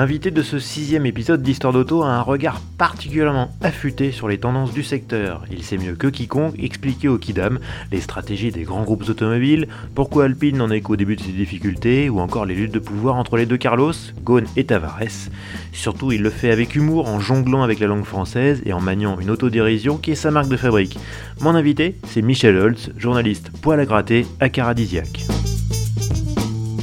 [0.00, 4.72] L'invité de ce sixième épisode d'Histoire d'Auto a un regard particulièrement affûté sur les tendances
[4.72, 5.44] du secteur.
[5.52, 7.58] Il sait mieux que quiconque expliquer au Kidam
[7.92, 12.08] les stratégies des grands groupes automobiles, pourquoi Alpine n'en est qu'au début de ses difficultés,
[12.08, 13.92] ou encore les luttes de pouvoir entre les deux Carlos,
[14.24, 15.28] Ghosn et Tavares.
[15.72, 19.20] Surtout, il le fait avec humour, en jonglant avec la langue française et en maniant
[19.20, 20.98] une autodérision qui est sa marque de fabrique.
[21.42, 25.26] Mon invité, c'est Michel Holtz, journaliste poil à gratter à Caradisiac.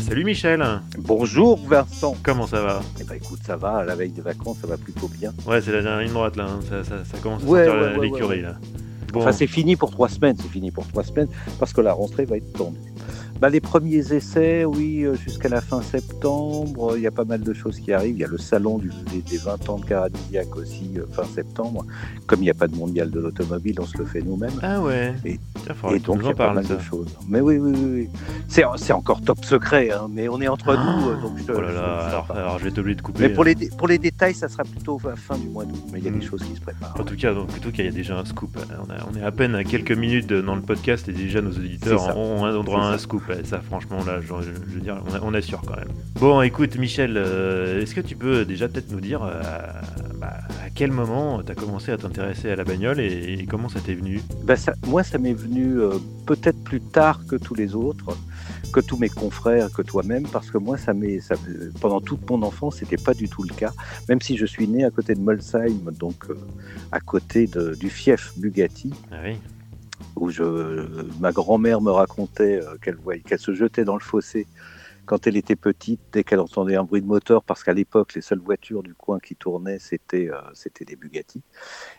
[0.08, 0.64] Salut Michel
[1.00, 4.60] Bonjour Vincent Comment ça va Eh ben écoute, ça va, à la veille des vacances,
[4.62, 5.34] ça va plutôt bien.
[5.46, 6.60] Ouais, c'est la dernière ligne droite là, hein.
[6.70, 8.56] ça, ça, ça, commence à Ouais, sortir ouais, l'écurie ouais, là.
[9.14, 11.28] Enfin, c'est fini pour trois semaines, c'est fini pour trois semaines,
[11.60, 12.80] parce que la rentrée va être tendue.
[13.40, 17.42] Bah, les premiers essais, oui, euh, jusqu'à la fin septembre, il y a pas mal
[17.42, 18.16] de choses qui arrivent.
[18.16, 21.24] Il y a le salon du, des, des 20 ans de Caradisiac aussi, euh, fin
[21.24, 21.86] septembre.
[22.26, 24.60] Comme il n'y a pas de mondial de l'automobile, on se le fait nous-mêmes.
[24.64, 26.76] Ah ouais Et- Tiens, faudrait Et que donc, il y a pas mal ça.
[26.78, 27.16] de choses.
[27.28, 27.90] Mais oui, oui, oui.
[27.94, 28.10] oui.
[28.48, 30.84] C'est, encore top secret, hein, mais on est entre Ah.
[31.00, 33.02] nous, euh, donc je te, Oh là là, je alors, alors je vais t'oublier de
[33.02, 33.20] couper.
[33.28, 35.84] Mais pour les, dé- pour les détails, ça sera plutôt fin du mois d'août.
[35.94, 36.96] Mais il y a des choses qui se préparent.
[37.00, 38.58] En tout cas, donc, en tout cas, il y a déjà un scoop.
[38.88, 41.52] On, a- on est à peine à quelques minutes dans le podcast et déjà nos
[41.52, 42.98] auditeurs ont, droit à un ça.
[43.30, 45.90] Et ça, franchement, là, je, veux dire, on, assure quand même.
[46.20, 49.42] Bon, écoute, Michel, euh, est-ce que tu peux déjà peut-être nous dire euh,
[50.20, 50.34] bah,
[50.64, 53.80] à quel moment tu as commencé à t'intéresser à la bagnole et, et comment ça
[53.80, 54.22] t'est venu?
[54.56, 58.18] Ça- moi, ça m'est venu euh, peut-être plus tard que tous les autres,
[58.74, 61.20] que tous mes confrères, que toi-même, parce que moi, ça m'est,
[61.82, 63.72] pendant toute mon enfance, c'était pas du tout le cas.
[64.10, 66.26] Même si je suis né à côté de Molsheim, donc
[66.92, 69.38] à côté de- du fief Bugatti, Ah oui.
[70.16, 70.44] Où je,
[71.20, 74.48] ma grand-mère me racontait euh, qu'elle qu'elle se jetait dans le fossé
[75.08, 78.22] quand elle était petite, dès qu'elle entendait un bruit de moteur, parce qu'à l'époque, les
[78.22, 81.42] seules voitures du coin qui tournaient, c'était, euh, c'était des Bugatti.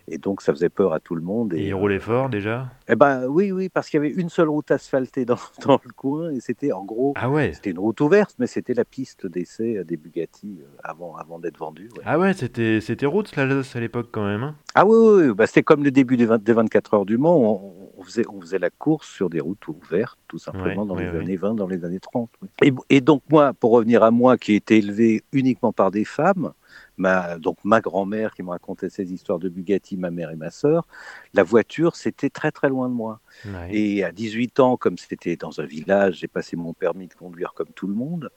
[0.07, 1.55] Et donc, ça faisait peur à tout le monde.
[1.55, 2.69] Et Et, il roulait fort déjà?
[2.89, 5.37] Eh ben oui, oui, parce qu'il y avait une seule route asphaltée dans,
[5.67, 8.75] dans le coin et c'était en gros, Ah ouais c'était une route ouverte, mais c'était
[8.75, 11.89] la piste d'essai des Bugatti euh, avant, avant d'être vendue.
[11.97, 12.03] ouais.
[12.07, 13.43] Ah ouais, c'était c'était Roots là,
[13.75, 14.43] à l'époque quand même.
[14.43, 14.55] hein?
[14.75, 17.17] Ah oui, oui, oui, bah, c'était comme le début des, 20 des 24 heures du
[17.19, 20.89] Mans, on, on faisait, on faisait la course sur des routes ouvertes, tout simplement, Ouais,
[20.89, 21.19] dans ouais, les ouais.
[21.25, 22.31] années 20, dans les années 30.
[22.43, 22.73] oui.
[22.91, 26.05] Et, et donc moi, pour revenir à moi, qui ai été élevé uniquement par des
[26.05, 26.53] femmes,
[26.97, 30.51] ma, donc ma grand-mère qui me racontait ses histoires de Bugatti, ma mère et ma
[30.51, 30.85] sœur,
[31.33, 33.21] la voiture, c'était très très loin de moi.
[33.45, 33.69] Ouais.
[33.71, 37.55] Et à 18 ans, comme c'était dans un village, j'ai passé mon permis de conduire
[37.55, 38.33] comme tout le monde.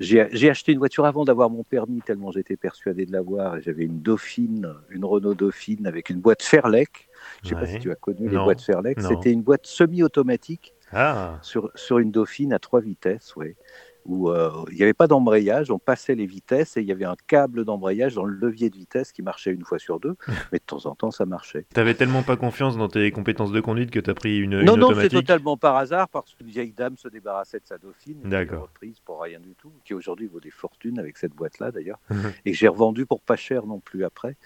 [0.00, 3.60] J'ai acheté une voiture avant d'avoir mon permis, tellement j'étais persuadé de l'avoir.
[3.60, 7.10] J'avais une Dauphine, une Renault Dauphine avec une boîte Fairlec.
[7.42, 8.96] Je ne sais pas si tu as connu les boîtes Fairlec.
[8.96, 9.10] Non.
[9.10, 13.56] C'était une boîte semi-automatique Ah sur, sur une Dauphine à trois vitesses, ouais,
[14.06, 17.04] où euh, il n'y avait pas d'embrayage, on passait les vitesses et il y avait
[17.04, 20.16] un câble d'embrayage dans le levier de vitesse qui marchait une fois sur deux,
[20.52, 21.66] mais de temps en temps ça marchait.
[21.74, 24.80] T'avais tellement pas confiance dans tes compétences de conduite que t'as pris une, non, une
[24.80, 28.30] non, c'est totalement par hasard parce qu'une vieille dame se débarrassait de sa Dauphine, une
[28.30, 28.62] D'accord.
[28.62, 31.98] reprise pour rien du tout, qui aujourd'hui vaut des fortunes avec cette boîte-là d'ailleurs,
[32.44, 34.36] et que j'ai revendu pour pas cher non plus après.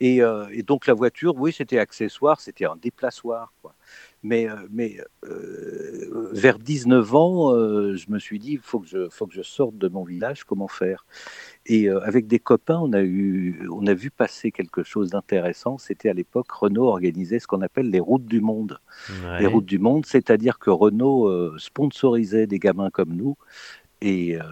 [0.00, 3.74] Et, euh, et donc la voiture, oui, c'était accessoire, c'était un déplaçoir, quoi.
[4.22, 8.86] Mais, euh, mais euh, vers 19 ans, euh, je me suis dit, il faut, que
[8.86, 11.06] je- faut que je sorte de mon village, comment faire?
[11.66, 15.78] Et euh, avec des copains, on a, eu, on a vu passer quelque chose d'intéressant.
[15.78, 18.78] C'était à l'époque, Renault organisait ce qu'on appelle les routes du monde.
[19.24, 19.40] Ouais.
[19.40, 23.36] Les routes du monde, c'est-à-dire que Renault sponsorisait des gamins comme nous.
[24.02, 24.42] Et euh,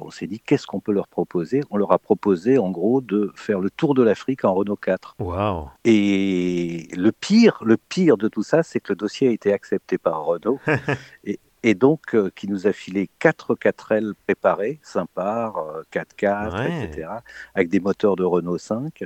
[0.00, 1.62] on s'est dit, qu'est-ce qu'on peut leur proposer?
[1.70, 5.16] On leur a proposé, en gros, de faire le tour de l'Afrique en Renault 4.
[5.18, 9.52] Waouh Et le pire, le pire de tout ça, c'est que le dossier a été
[9.52, 10.60] accepté par Renault.
[11.24, 16.84] et, et donc, euh, qui nous a filé 4 4L préparés, sympas, euh, 4x4, Ouais.
[16.84, 17.08] etc.,
[17.54, 19.04] avec des moteurs de Renault 5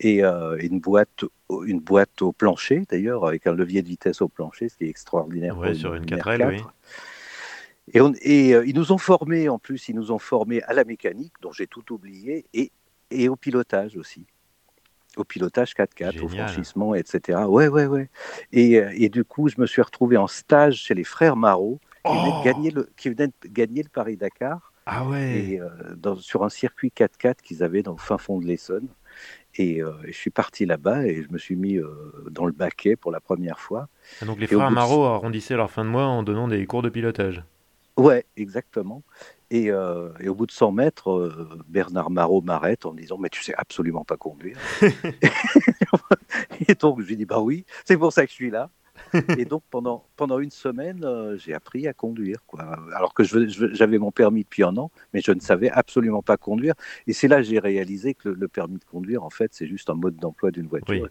[0.00, 1.24] et euh, une, boîte,
[1.64, 4.88] une boîte au plancher, d'ailleurs, avec un levier de vitesse au plancher, ce qui est
[4.88, 5.56] extraordinaire.
[5.56, 6.38] Ouais, pour sur une R4.
[6.38, 6.62] 4L, oui.
[7.92, 10.72] Et, on- et, euh, ils nous ont formés, en plus, ils nous ont formés à
[10.72, 12.70] la mécanique, dont j'ai tout oublié, et,
[13.10, 14.26] et au pilotage aussi.
[15.16, 17.46] Au pilotage 4x4, au franchissement, etc.
[17.46, 18.08] Ouais, ouais, ouais.
[18.52, 21.80] Et, euh, et du coup, je me suis retrouvé en stage chez les frères Marot,
[22.04, 25.60] qui, venaient, de Oh gagner le, qui venaient de gagner le Paris-Dakar, Ah ouais et,
[25.60, 28.88] euh, dans- sur un circuit 4x4 qu'ils avaient dans le fin fond de l'Essonne.
[29.56, 31.90] Et, euh, je suis parti là-bas et je me suis mis euh,
[32.30, 33.88] dans le baquet pour la première fois.
[34.22, 36.64] Ah, Donc les et frères de- Marot arrondissaient leur fin de mois en donnant des
[36.64, 37.44] cours de pilotage.
[37.96, 39.02] Ouais, exactement.
[39.50, 43.18] Et, euh, et, au bout de 100 mètres, euh, Bernard Marot m'arrête en me disant
[43.18, 44.56] Mais tu sais absolument pas conduire.
[46.68, 48.70] et donc, je lui dis Bah oui, c'est pour ça que je suis là.
[49.38, 52.44] et donc pendant, pendant une semaine, euh, j'ai appris à conduire.
[52.46, 52.62] Quoi.
[52.94, 56.74] Alors que j'avais mon permis depuis un an, mais je ne savais absolument pas conduire.
[57.06, 59.90] Et c'est là que j'ai réalisé que le, permis de conduire, en fait, c'est juste
[59.90, 61.10] un mode d'emploi d'une voiture et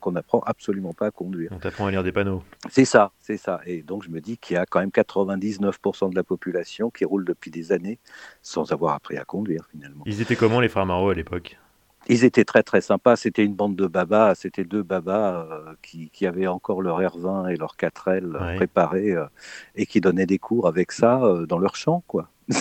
[0.00, 1.50] qu'on n'apprend absolument pas à conduire.
[1.52, 2.42] On t'apprend à lire des panneaux.
[2.70, 3.60] C'est ça, c'est ça.
[3.66, 7.04] Et donc je me dis qu'il y a quand même 99% de la population qui
[7.04, 7.98] roule depuis des années
[8.42, 10.04] sans avoir appris à conduire finalement.
[10.06, 11.58] Ils étaient comment les frères Marot à l'époque?
[12.10, 13.16] Ils étaient très très sympas.
[13.16, 14.34] C'était une bande de babas.
[14.34, 19.12] C'était deux babas euh, qui, qui, avaient encore leur R20 et leur 4L euh, préparés
[19.12, 19.26] euh,
[19.76, 22.02] et qui donnaient des cours avec ça dans leur champ.
[22.08, 22.28] quoi.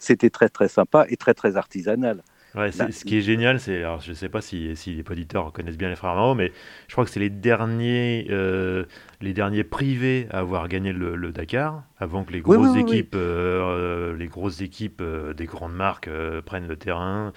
[0.00, 2.22] C'était très très sympa et très très artisanal.
[2.54, 5.52] Ouais, ce qui est génial, c'est, alors je ne sais pas si, si, les auditeurs
[5.52, 6.52] connaissent bien les frères Mao, mais
[6.86, 8.84] je crois que c'est les derniers, euh,
[9.22, 14.26] les derniers privés à avoir gagné le, Dakar, avant que les grosses équipes, euh, les
[14.26, 16.10] grosses équipes euh, des grandes marques
[16.44, 17.32] prennent le terrain.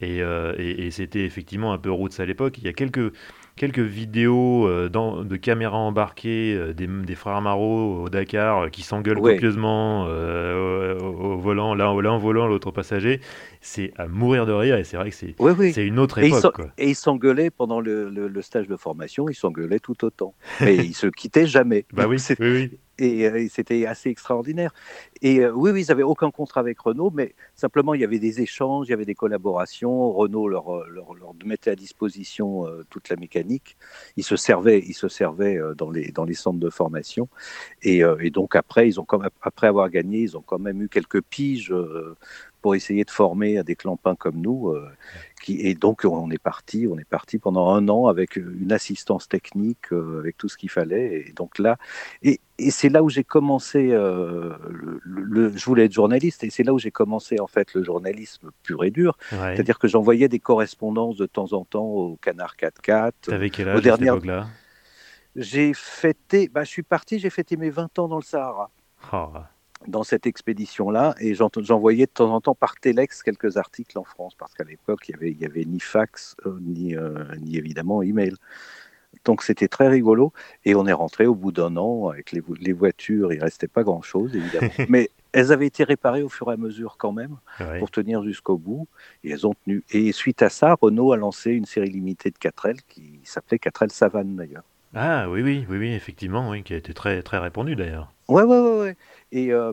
[0.00, 2.58] Et, et, et c'était effectivement un peu route à l'époque.
[2.58, 3.12] Il y a quelques
[3.56, 8.68] quelques vidéos euh, dans, de caméras embarquées euh, des, des, frères Marot au Dakar euh,
[8.68, 13.20] qui s'engueulent copieusement au, volant, l'un en volant, l'autre passager.
[13.60, 16.60] C'est à mourir de rire et c'est vrai que c'est une autre époque.
[16.78, 20.34] Et ils s'engueulaient pendant le, le, stage de formation, ils s'engueulaient tout autant.
[20.60, 21.86] Mais ils se quittaient jamais.
[21.92, 22.78] Bah oui, oui, oui.
[23.00, 24.72] Euh, et, c'était assez extraordinaire.
[25.22, 28.18] Et euh, oui, oui, ils n'avaient aucun contrat avec Renault, mais simplement il y avait
[28.18, 30.12] des échanges, il y avait des collaborations.
[30.12, 33.76] Renault leur, euh, leur, leur mettait à disposition toute la mécanique.
[34.16, 37.28] Ils se servaient, ils se servaient dans, les, dans les centres de formation.
[37.82, 40.88] Et, donc après, ils ont quand même, après avoir gagné, ils ont quand même eu
[40.88, 41.72] quelques piges
[42.66, 44.70] pour essayer de former des clampins comme nous.
[44.70, 44.90] Euh,
[45.40, 49.28] qui, et donc on est parti, on est parti pendant un an avec une assistance
[49.28, 51.26] technique, euh, avec tout ce qu'il fallait.
[51.28, 51.76] Et donc là,
[52.24, 53.90] et, et c'est là où j'ai commencé.
[53.92, 54.56] Euh,
[55.04, 58.50] le, je voulais être journaliste, et c'est là où j'ai commencé en fait le journalisme
[58.64, 59.16] pur et dur.
[59.30, 63.12] C'est-à-dire que j'envoyais des correspondances de temps en temps au Canard 4x4.
[63.28, 64.48] T'avais quel âge à cette là
[65.36, 68.72] J'ai fêté, bah, je suis parti, j'ai fêté mes 20 ans dans le Sahara.
[69.12, 69.28] Oh
[69.88, 74.34] dans cette expédition-là et j'envoyais de temps en temps par Telex quelques articles en France
[74.34, 78.02] parce qu'à l'époque, il n'y avait, y avait ni fax euh, ni, euh, ni évidemment
[78.02, 78.34] email.
[79.24, 80.32] Donc c'était très rigolo
[80.64, 83.82] et on est rentré au bout d'un an avec les, les voitures, il restait pas
[83.82, 87.36] grand-chose évidemment, mais elles avaient été réparées au fur et à mesure quand même
[87.78, 88.88] pour tenir jusqu'au bout
[89.24, 89.84] et elles ont tenu.
[89.90, 93.90] Et suite à ça, Renault a lancé une série limitée de 4L qui s'appelait 4L
[93.90, 94.64] Savane d'ailleurs.
[94.94, 98.12] Ah oui, oui, oui, oui, effectivement, oui, qui a été très, très répandu d'ailleurs.
[98.28, 98.96] Ouais, ouais, ouais, ouais.
[99.32, 99.72] Et, euh,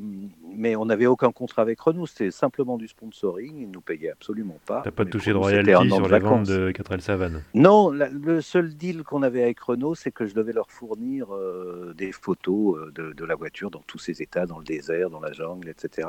[0.55, 4.11] mais on n'avait aucun contrat avec Renault, c'était simplement du sponsoring, ils ne nous payaient
[4.11, 4.81] absolument pas.
[4.83, 9.03] T'as pas touché de royalties sur la vente de 4L Savane Non, le seul deal
[9.03, 13.13] qu'on avait avec Renault, c'est que je devais leur fournir euh, des photos euh, de,
[13.13, 16.07] de, la voiture dans tous ses états, dans le désert, dans la jungle, etc.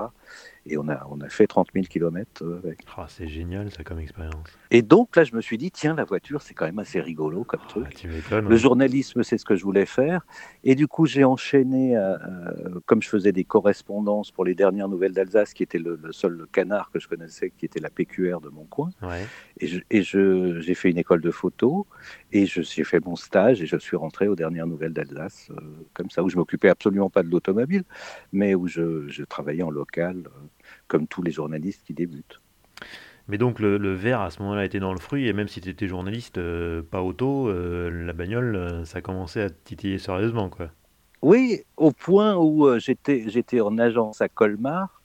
[0.66, 2.80] Et on a, on a fait 30 000 km avec.
[2.96, 4.48] Ah, c'est génial ça comme expérience.
[4.70, 7.44] Et donc là, je me suis dit, tiens, la voiture, c'est quand même assez rigolo
[7.44, 8.06] comme ah, truc.
[8.30, 10.24] le journalisme, c'est ce que je voulais faire.
[10.64, 11.94] Et du coup, j'ai enchaîné,
[12.86, 16.90] comme je faisais des correspondances pour les dernières nouvelles d'Alsace, qui était le, seul canard
[16.90, 18.90] que je connaissais, qui était la PQR de mon coin.
[19.60, 21.86] Et, je, j'ai fait une école de photo
[22.32, 25.60] et j'ai fait mon stage et je suis rentré aux dernières nouvelles d'Alsace, euh,
[25.92, 27.84] comme ça, où je m'occupais absolument pas de l'automobile,
[28.32, 30.30] mais où je, travaillais en local, euh,
[30.88, 32.40] comme tous les journalistes qui débutent.
[33.28, 35.60] Mais donc le, le, verre à ce moment-là était dans le fruit et même si
[35.62, 40.70] tu étais journaliste, euh, pas auto, la bagnole, ça commençait à titiller sérieusement quoi.
[41.24, 45.00] Oui, au point où euh, j'étais, j'étais en agence à Colmar.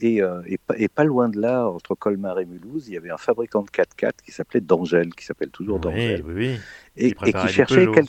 [0.00, 3.16] Et, euh, et, pas, loin de là, entre Colmar et Mulhouse, il y avait un
[3.16, 6.24] fabricant de 4x4 qui s'appelait D'Angèle, qui s'appelle toujours D'Angèle.
[6.26, 6.60] Oui, oui,
[6.96, 8.02] Et, qui, cherchait quelqu'un.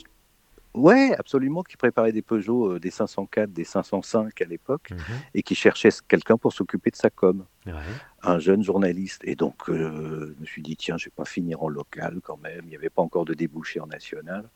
[0.74, 4.98] Ouais, absolument, qui préparait des Peugeot, euh, des 504, des 505 à l'époque, mhm.
[5.34, 7.44] et qui cherchait quelqu'un pour s'occuper de sa com.
[8.24, 9.22] Un jeune journaliste.
[9.24, 12.62] Et donc, je me suis dit, tiens, je vais pas finir en local quand même.
[12.64, 14.48] Il n'y avait pas encore de débouché en national.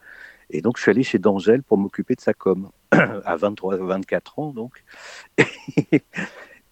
[0.51, 4.39] Et donc, je suis allé chez D'Angèle pour m'occuper de sa com, à 23, 24
[4.39, 4.85] ans, donc.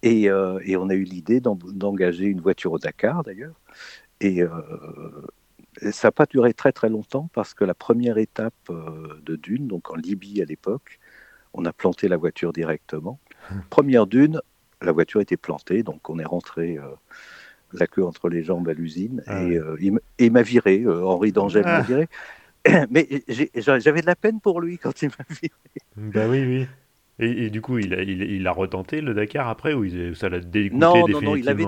[0.01, 3.59] et, euh, et, on a eu l'idée d'engager une voiture au Dakar, d'ailleurs.
[4.19, 4.49] Et euh,
[5.91, 9.67] ça n'a pas duré très, très longtemps, parce que la première étape euh, de Dune,
[9.67, 10.99] donc en Libye à l'époque,
[11.53, 13.19] on a planté la voiture directement.
[13.69, 14.41] Première Dune,
[14.81, 16.77] la voiture était plantée, donc on est rentré
[17.73, 19.59] la queue entre les jambes à l'usine, ah et,
[20.19, 21.81] il m'a viré, Henri d'Angèle m'a ah.
[21.81, 22.07] viré.
[22.89, 23.07] mais
[23.55, 25.49] j'avais de la peine pour lui quand il m'a vu.
[25.95, 26.67] Bah oui, oui.
[27.19, 30.77] Et, du coup, il a, il, a, retenté le Dakar après ou ça l'a dégoûté
[30.79, 31.65] Non, non, non, il avait,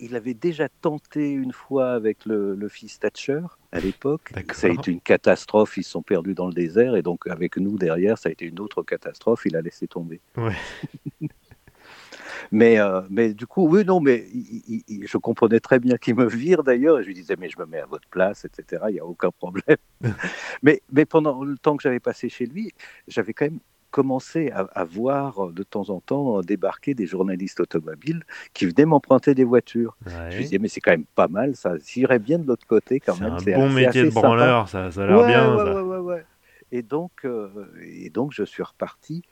[0.00, 3.40] il, avait déjà tenté une fois avec le, fils Thatcher
[3.72, 4.32] à l'époque.
[4.52, 7.56] Ça a été une catastrophe, ils se sont perdus dans le désert et donc avec
[7.56, 10.20] nous derrière, ça a été une autre catastrophe, il a laissé tomber.
[10.36, 10.52] Ouais.
[12.52, 16.62] Mais, euh, mais du coup, oui, non, mais je comprenais très bien qu'il me vire
[16.62, 16.98] d'ailleurs.
[16.98, 18.84] Et je lui disais, mais je me mets à votre place, etc.
[18.88, 19.76] Il n'y a aucun problème.
[20.62, 22.72] mais, mais pendant le temps que j'avais passé chez lui,
[23.08, 23.60] j'avais quand même
[23.90, 29.44] commencé à, voir de temps en temps débarquer des journalistes automobiles qui venaient m'emprunter des
[29.44, 29.96] voitures.
[30.04, 31.74] Je me disais, mais c'est quand même pas mal, ça.
[31.78, 33.38] J'irais bien de l'autre côté quand même.
[33.38, 35.56] C'est un bon métier de branleur, ça, ça, a l'air bien.
[35.56, 36.22] ça.
[36.72, 37.48] Et donc, euh,
[37.82, 39.22] et donc, je suis reparti.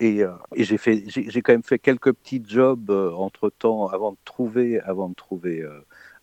[0.00, 3.88] Et, euh, et j'ai fait, j'ai quand même fait quelques petits jobs euh, entre temps
[3.88, 5.64] avant de trouver, avant de trouver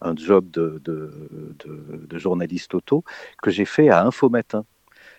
[0.01, 1.11] un job de, de,
[1.59, 3.03] de, de, journaliste auto
[3.41, 4.65] que j'ai fait à Info Matin.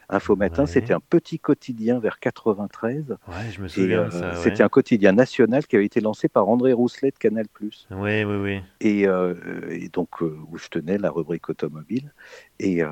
[0.08, 3.16] Info Matin, c'était un petit quotidien vers 93.
[3.28, 4.10] Ouais, je me souviens.
[4.12, 7.46] Euh, c'était un quotidien national qui avait été lancé par André Rousselet de Canal+.
[7.58, 8.60] Oui, oui, oui.
[8.80, 9.34] Et, euh,
[9.70, 12.12] et donc euh, où je tenais la rubrique automobile.
[12.58, 12.82] Et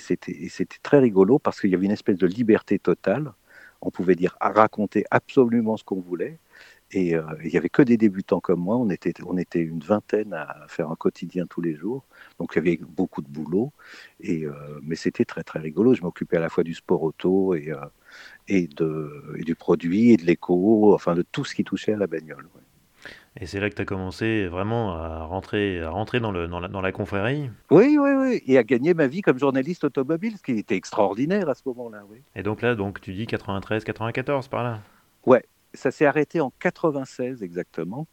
[0.00, 3.32] c'était très rigolo parce qu'il y avait une espèce de liberté totale.
[3.82, 6.38] On pouvait dire raconter absolument ce qu'on voulait.
[6.92, 8.76] Et euh, il n'y avait que des débutants comme moi.
[8.76, 9.12] On était,
[9.54, 12.04] une vingtaine à faire un quotidien tous les jours.
[12.38, 13.72] Donc il y avait beaucoup de boulot.
[14.20, 15.94] Et, euh, mais c'était très très rigolo.
[15.94, 17.76] Je m'occupais à la fois du sport auto et, euh,
[18.48, 21.96] et, de, et du produit et de l'éco, enfin de tout ce qui touchait à
[21.96, 22.46] la bagnole.
[23.40, 26.60] Et c'est là que tu as commencé vraiment à rentrer, à rentrer dans, le, dans,
[26.60, 28.42] la, dans la confrérie Oui, oui, oui.
[28.46, 32.02] Et à gagner ma vie comme journaliste automobile, ce qui était extraordinaire à ce moment-là.
[32.10, 32.18] Oui.
[32.36, 34.80] Et donc là, donc, tu dis 93, 94 par là?
[35.24, 38.06] Ouais, ça s'est arrêté en 96 exactement.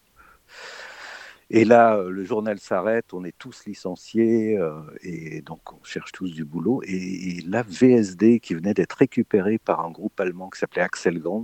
[1.52, 6.12] Et là, euh, le journal s'arrête, on est tous licenciés euh, et donc on cherche
[6.12, 6.82] tous du boulot.
[6.86, 11.44] Et, la VSD, qui venait d'être récupérée par un groupe allemand qui s'appelait Axel Gans,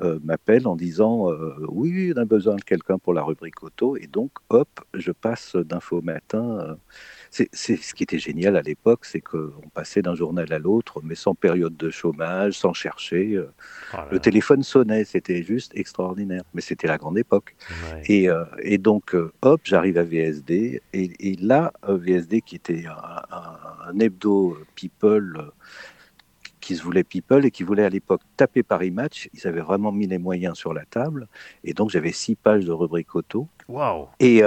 [0.00, 1.26] euh, m'appelle en disant
[1.68, 3.96] Oui, on a besoin de quelqu'un pour la rubrique auto.
[3.96, 6.78] Et donc, hop, je passe d'info matin
[7.52, 11.14] c'est ce qui était génial à l'époque, c'est qu'on passait d'un journal à l'autre, mais
[11.14, 13.34] sans période de chômage, sans chercher.
[13.34, 13.50] Euh,
[13.94, 16.42] oh le téléphone sonnait, c'était juste extraordinaire.
[16.54, 17.54] Mais c'était la grande époque.
[18.08, 20.80] Et, euh, et, donc, euh, hop, j'arrive à VSD.
[20.92, 25.50] Et, là, VSD, qui était un, hebdo people
[26.60, 29.28] qui se voulait people et qui voulait à l'époque taper Paris Match.
[29.34, 31.28] Ils avaient vraiment mis les moyens sur la table.
[31.64, 33.46] Et donc, j'avais six pages de rubrique auto.
[33.68, 34.42] Waouh Et,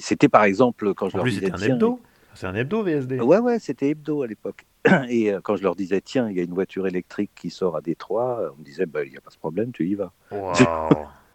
[0.00, 1.52] c'était par exemple quand je leur disais.
[1.52, 2.00] un hebdo
[2.34, 4.66] c'est un hebdo VSD Ouais, ouais, c'était hebdo à l'époque.
[5.08, 7.76] Et euh, quand je leur disais, tiens, il y a une voiture électrique qui sort
[7.76, 10.12] à Détroit, on me disait, bah, il n'y a pas ce problème, tu y vas.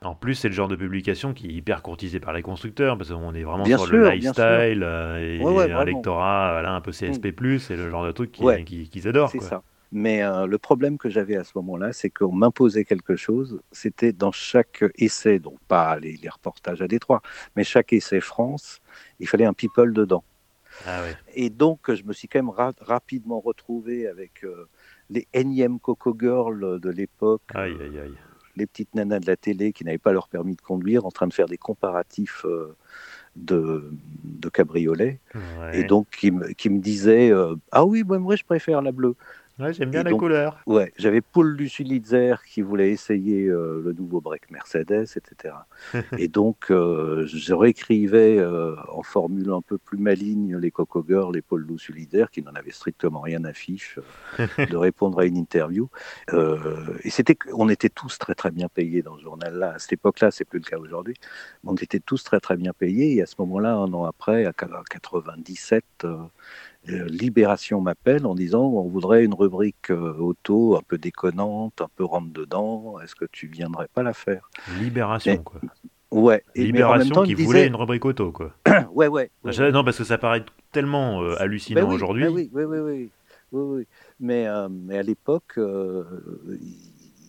[0.03, 3.09] En plus, c'est le genre de publication qui est hyper courtisé par les constructeurs, parce
[3.09, 7.59] qu'on est vraiment sur le lifestyle euh, et un lectorat un peu CSP+, mm.
[7.59, 9.31] c'est le genre de truc qu'ils qui, adorent.
[9.31, 9.63] C'est ça.
[9.91, 13.61] Mais euh, le problème que j'avais à ce moment-là, c'est qu'on m'imposait quelque chose.
[13.71, 17.21] C'était dans chaque essai, donc pas les, les, reportages à Détroit,
[17.55, 18.81] mais chaque essai France,
[19.19, 20.23] il fallait un people dedans.
[20.85, 21.01] Ah
[21.33, 24.67] et donc, je me suis quand même rapidement retrouvé avec euh,
[25.09, 27.41] les énièmes Coco Girls de l'époque.
[27.55, 28.09] Euh,
[28.55, 31.27] les petites nanas de la télé qui n'avaient pas leur permis de conduire, en train
[31.27, 32.75] de faire des comparatifs euh,
[33.35, 33.91] de,
[34.23, 35.19] de cabriolets.
[35.73, 37.31] Et donc, qui me, qui me disaient
[37.71, 39.15] Ah oui, moi, je préfère la bleue.
[39.59, 40.59] Ouais, j'aime bien la couleur.
[40.67, 45.55] Ouais, j'avais Paul Lucilitzer qui voulait essayer euh, le nouveau break Mercedes, etc.
[46.17, 51.33] et donc, euh, je réécrivais euh, en formule un peu plus maligne les Coco Girls,
[51.33, 53.99] les Paul Lucilitzer, qui n'en avaient strictement rien à fiche
[54.37, 55.89] de répondre à une interview.
[56.31, 59.73] et c'était, on était tous très très bien payés dans ce journal-là.
[59.73, 61.15] À cette époque-là, c'est plus le cas aujourd'hui.
[61.63, 63.15] On était tous très très bien payés.
[63.15, 66.17] Et à ce moment-là, un an après, à 97, euh,
[66.87, 72.03] Libération m'appelle en disant on voudrait une rubrique euh, auto un peu déconnante, un peu
[72.03, 72.99] rentre dedans.
[73.03, 74.49] Est-ce que tu viendrais pas la faire?
[74.79, 75.61] Libération, quoi.
[76.09, 76.43] Ouais.
[76.55, 78.53] Libération qui voulait une rubrique auto, quoi.
[78.93, 82.23] ouais, ouais, Non, parce que ça paraît tellement euh, hallucinant ben aujourd'hui.
[82.23, 83.09] Ben oui, oui, oui, oui,
[83.51, 83.87] oui,
[84.19, 85.59] Mais, mais à l'époque,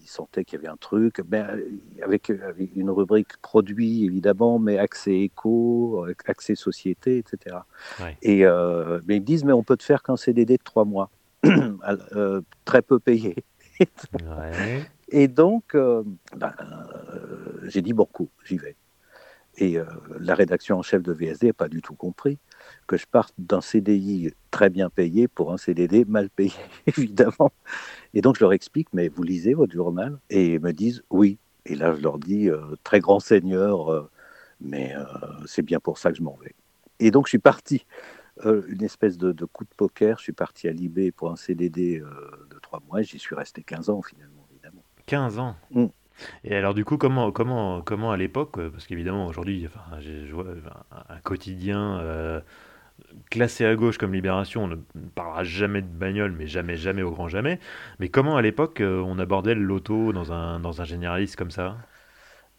[0.09, 1.61] sentait qu'il y avait un truc, ben,
[2.03, 2.33] avec,
[2.77, 7.57] une rubrique produit évidemment, mais accès éco, accès société, etc.
[8.23, 11.11] Et euh, mais ils disent mais on peut te faire qu'un CDD de trois mois,
[11.45, 13.37] euh, très peu payé.
[15.11, 16.03] Et donc euh,
[16.37, 16.53] ben,
[17.65, 18.77] j'ai dit bon coup, j'y vais.
[19.61, 19.77] Et
[20.21, 22.39] la rédaction en chef de VSD n'a pas du tout compris
[22.89, 26.55] que je parte d'un CDI très bien payé pour un CDD mal payé,
[26.87, 27.53] évidemment.
[28.15, 30.19] Et donc je leur explique, mais vous lisez votre journal?
[30.31, 31.39] Et ils me disent oui.
[31.67, 34.11] Et là je leur dis, euh, très grand seigneur, euh,
[34.61, 35.05] mais euh,
[35.47, 36.55] c'est bien pour ça que je m'en vais.
[36.99, 37.87] Et donc je suis parti,
[38.45, 42.59] une espèce de, coup de poker, je suis parti à Libé pour un CDD de
[42.61, 44.83] trois mois, j'y suis resté 15 ans finalement, évidemment.
[45.07, 45.57] 15 ans?
[45.71, 45.87] Mm.
[46.45, 50.47] Et alors du coup, comment, comment, comment à l'époque, parce qu'évidemment aujourd'hui, enfin, je vois
[51.09, 52.43] un quotidien
[53.31, 54.77] classé à gauche comme Libération, on ne
[55.15, 57.59] parlera jamais de bagnole, mais jamais, jamais au grand jamais.
[57.99, 61.77] Mais comment à l'époque euh, on abordait l'auto dans un, dans un généraliste comme ça?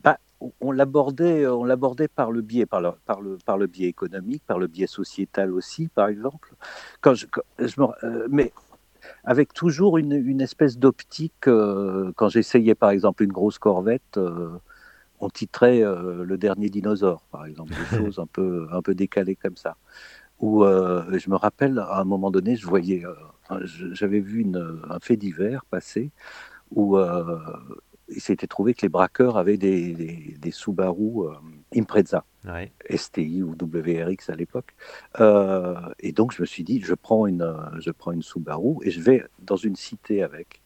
[0.03, 0.17] Bah,
[0.61, 4.43] on l'abordait, on l'abordait par le biais, par le, par le, par le biais économique,
[4.45, 6.53] par le biais sociétal aussi, par exemple.
[7.01, 7.27] Quand je,
[7.59, 8.53] je me, euh, mais
[9.23, 11.47] avec toujours une, une espèce d'optique.
[11.47, 14.49] Euh, quand j'essayais, par exemple, une grosse corvette, euh,
[15.19, 19.57] on titrait le dernier dinosaure, par exemple, des choses un peu, un peu décalées comme
[19.57, 19.75] ça.
[20.39, 23.03] Ou je me rappelle, à un moment donné, je voyais,
[23.91, 26.11] j'avais vu une, un fait divers passer
[26.71, 26.97] où
[28.09, 31.33] il s'était trouvé que les braqueurs avaient des, des, Subaru euh,
[31.75, 32.25] Impreza,
[32.89, 34.75] STI ou WRX à l'époque.
[35.19, 38.91] Euh, et donc je me suis dit, je prends, une, je prends une Subaru et
[38.91, 40.61] je vais dans une cité avec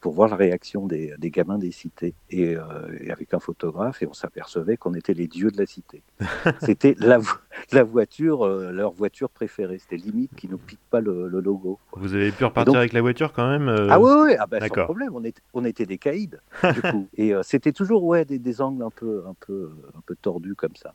[0.00, 2.14] pour voir la réaction des, des gamins des cités.
[2.30, 2.62] Et, euh,
[3.10, 6.02] avec un photographe, et on s'apercevait qu'on était les dieux de la cité.
[6.60, 7.18] C'était la,
[7.72, 9.78] la, voiture, euh, leur voiture préférée.
[9.78, 11.78] C'était limite qu'ils ne piquent pas le, logo.
[11.92, 14.58] Vous avez pu repartir avec la voiture quand même euh Ah oui, oui ah bah,
[14.60, 15.10] sans problème.
[15.14, 16.38] On, était, on était des caïds,
[16.74, 17.08] du coup.
[17.16, 20.76] Et c'était toujours ouais, des, des, angles un peu, un, peu, un peu tordus comme
[20.76, 20.94] ça.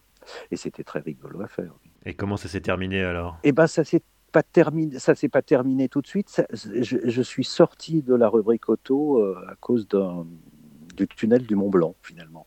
[0.51, 1.71] Et c'était très rigolo à faire.
[2.05, 3.37] Et comment ça s'est terminé alors?
[3.43, 4.01] Eh ben, ça s'est
[4.35, 6.43] pas terminé, ça s'est pas terminé tout de suite.
[6.51, 9.87] je, suis sorti de la rubrique auto euh, à cause
[10.97, 12.45] du tunnel du Mont Blanc finalement,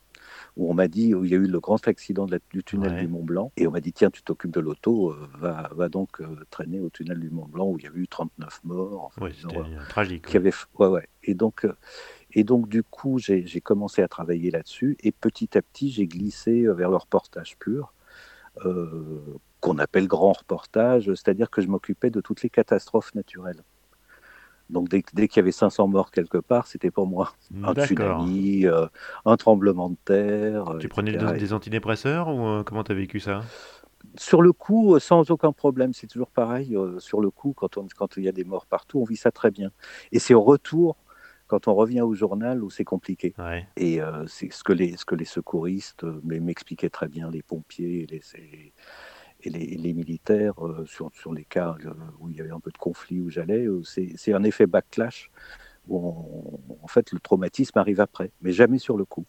[0.59, 3.09] où on m'a dit où il y a eu le grand accident du tunnel du
[3.09, 6.21] Mont Blanc et on m'a dit tiens tu t'occupes de l'auto, euh, va, va, donc
[6.21, 9.11] euh, traîner au tunnel du Mont Blanc où il y a eu 39 morts.
[9.16, 9.57] c'était
[9.88, 10.26] tragique.
[10.26, 11.09] Qui avait, ouais, ouais.
[11.23, 11.66] Et donc
[12.35, 14.99] et donc, du coup, j'ai commencé à travailler là-dessus.
[15.00, 17.95] Et petit à petit, j'ai glissé vers le reportage pur.
[18.65, 23.62] Euh, qu'on appelle grand reportage, c'est-à-dire que je m'occupais de toutes les catastrophes naturelles.
[24.71, 27.33] Donc dès, dès qu'il y avait 500 morts quelque part, c'était pour moi.
[27.62, 28.87] Un tsunami, euh,
[29.25, 30.77] un tremblement de terre.
[30.79, 33.43] Tu prenais des, antidépresseurs ou euh, comment tu as vécu ça?
[34.17, 36.77] Sur le coup, euh, sans aucun problème, c'est toujours pareil.
[36.99, 39.31] sur le coup, quand, on, quand il y a des morts partout, on vit ça
[39.31, 39.71] très bien.
[40.13, 40.97] Et c'est au retour
[41.49, 43.34] quand on revient au journal où c'est compliqué.
[43.76, 48.23] Et c'est ce que les ce que les secouristes m'expliquaient très bien, les pompiers, les,
[49.43, 52.71] et les, militaires euh, sur, sur, les cas euh, où il y avait un peu
[52.71, 55.30] de conflit où j'allais, euh, c'est un effet backlash
[55.87, 59.25] où en fait le traumatisme arrive après, mais jamais sur le coup.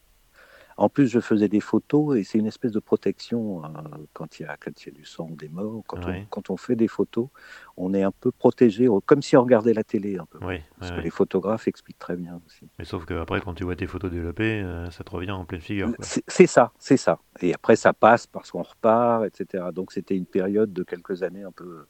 [0.80, 4.44] En plus, je faisais des photos et c'est une espèce de protection hein, quand, il
[4.44, 5.82] y a, quand il y a du sang, des morts.
[5.86, 7.28] Quand, on, quand, on, fait des photos,
[7.76, 10.38] on est un peu protégé, comme si on regardait la télé un peu.
[10.78, 12.66] parce que les photographes expliquent très bien aussi.
[12.78, 15.60] Mais sauf qu'après, quand tu vois tes photos développées, euh, ça te revient en pleine
[15.60, 15.92] figure.
[16.00, 17.18] C'est ça, c'est ça.
[17.42, 19.64] Et après, ça passe parce qu'on repart, etc.
[19.74, 21.84] Donc c'était une période de quelques années un peu,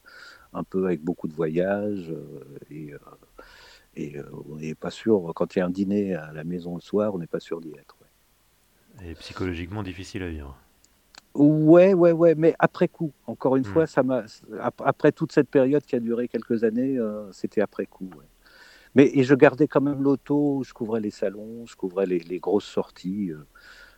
[0.51, 2.11] un peu avec beaucoup de voyages.
[2.11, 2.97] Euh, et, euh,
[3.95, 4.17] et
[4.49, 7.15] on n'est pas sûr, quand il y a un dîner à la maison le soir,
[7.15, 7.95] on n'est pas sûr d'y être.
[9.05, 10.57] Et psychologiquement difficile à vivre.
[11.33, 13.13] Ouais, ouais, ouais, mais après coup.
[13.25, 13.73] Encore une hmm.
[13.73, 14.23] fois, ça m'a.
[14.79, 18.09] Après toute cette période qui a duré quelques années, euh, c'était après coup.
[18.95, 20.63] Mais et je gardais quand même l'auto.
[20.65, 23.31] Je couvrais les salons, je couvrais les, les grosses sorties.
[23.31, 23.47] Euh,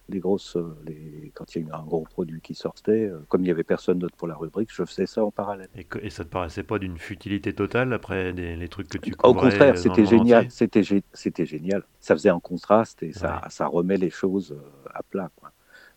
[0.10, 3.20] les grosses, euh, les, quand il y a eu un gros produit qui sortait, euh,
[3.30, 5.70] comme il n'y avait personne d'autre pour la rubrique, je faisais ça en parallèle.
[5.76, 9.34] Et, et ça te paraissait pas d'une futilité totale après les trucs que tu Au
[9.34, 11.84] contraire, c'était génial, c'était c'était génial.
[12.00, 15.52] Ça faisait un contraste et ça, ça remet les choses euh, à plat, quoi.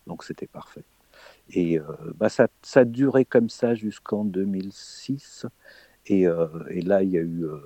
[0.05, 0.83] Donc c'était parfait.
[1.49, 1.79] Et
[2.15, 5.45] bah ça, ça a duré comme ça jusqu'en 2006.
[6.11, 7.59] Euh, et, là, il y a eu euh,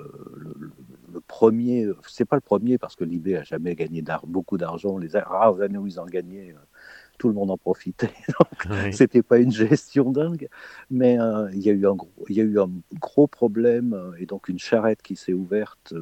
[1.14, 4.98] le, premier, c'est pas le premier parce que l'IB a jamais gagné beaucoup d'argent.
[4.98, 6.60] Les rares années où ils en gagnaient, euh,
[7.18, 8.12] tout le monde en profitait.
[8.40, 10.48] Donc, c'était pas une gestion dingue.
[10.90, 11.18] Mais
[11.54, 14.50] il, y a eu un gros, il y a eu un gros problème et donc
[14.50, 15.94] une charrette qui s'est ouverte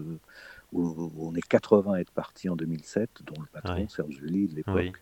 [0.72, 4.56] où, on est 80 à être partis en 2007, dont le patron, Serge Julie, de
[4.56, 5.02] l'époque.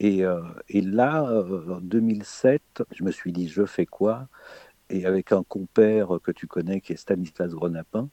[0.00, 0.24] Et,
[0.68, 4.28] et, là, en 2007, je me suis dit, je fais quoi?
[4.90, 8.08] Et avec un compère que tu connais qui est Stanislas Grenapin,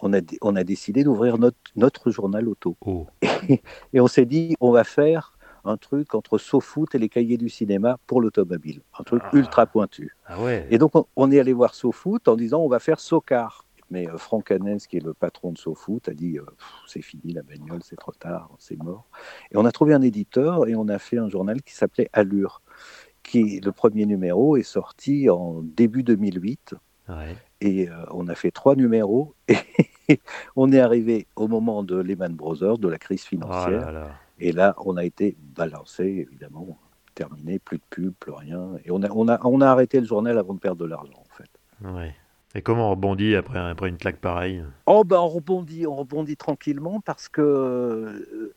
[0.00, 2.76] on, a, on a décidé d'ouvrir notre, notre journal auto.
[2.84, 3.06] Oh.
[3.92, 7.48] Et, on s'est dit, on va faire un truc entre SoFoot et les cahiers du
[7.48, 9.36] cinéma pour l'automobile, un truc ah.
[9.36, 10.16] ultra pointu.
[10.26, 10.66] Ah ouais.
[10.70, 13.64] Et donc on, est allé voir SoFoot en disant, on va faire SoCar.
[13.88, 16.44] Mais euh, Franck Hannes, qui est le patron de SoFoot, a dit, euh,
[16.88, 19.06] c'est fini la bagnole, c'est trop tard, c'est mort.
[19.52, 22.62] Et on a trouvé un éditeur et on a fait un journal qui s'appelait Allure
[23.26, 26.74] qui le premier numéro est sorti en début 2008.
[27.60, 29.34] Et euh, on a fait trois numéros
[30.08, 30.20] et
[30.56, 33.92] on est arrivé au moment de Lehman Brothers, de la crise financière.
[33.94, 36.78] Oh et là, on a été balancé, évidemment,
[37.14, 38.72] terminé, plus de pub, plus rien.
[38.84, 41.14] Et on a, on a, on a arrêté le journal avant de perdre de l'argent,
[41.16, 41.50] en fait.
[41.88, 42.14] Ouais.
[42.54, 44.64] Et comment on rebondit après, après une claque pareille?
[44.86, 48.54] Oh ben on rebondit, on rebondit tranquillement parce que euh,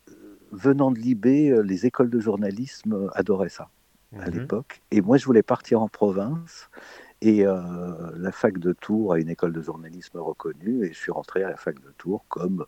[0.51, 3.69] venant de l'IB, euh, les écoles de journalisme adoraient ça
[4.17, 4.39] à mhm.
[4.39, 4.81] l'époque.
[4.91, 6.69] Et moi, je voulais partir en province.
[7.21, 7.57] Et euh,
[8.15, 10.85] la fac de Tours a une école de journalisme reconnue.
[10.85, 12.65] Et je suis rentré à la fac de Tours comme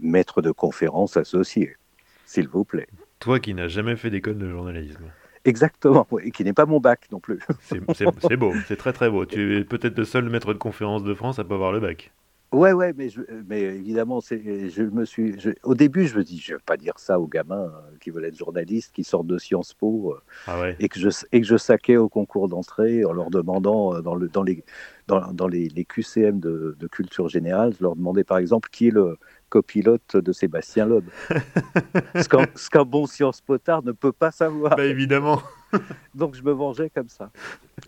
[0.00, 1.76] maître de conférence associé,
[2.24, 2.88] s'il vous plaît.
[3.18, 5.04] Toi qui n'as jamais fait d'école de journalisme.
[5.44, 7.38] Exactement, et qui n'est pas mon bac non plus.
[7.60, 9.24] C'est beau, c'est très très beau.
[9.24, 12.12] Tu es peut-être le seul maître de conférence de France à pas avoir le bac.
[12.50, 13.08] Ouais, ouais, mais,
[13.46, 15.36] mais évidemment, je me suis.
[15.64, 18.24] au début, je me dis, je vais pas dire ça aux gamins euh, qui veulent
[18.24, 21.58] être journalistes, qui sortent de Sciences Po, euh, ah et que je et que je
[21.58, 24.64] saquais au concours d'entrée en leur demandant euh, dans le dans les
[25.08, 28.88] dans, dans les, les, QCM de, de, culture générale, je leur demandais par exemple qui
[28.88, 29.18] est le
[29.50, 31.04] copilote de Sébastien Loeb.
[32.14, 34.76] ce qu'un bon science potard ne peut pas savoir.
[34.76, 35.42] Bah, évidemment.
[36.14, 37.30] Donc je me vengeais comme ça.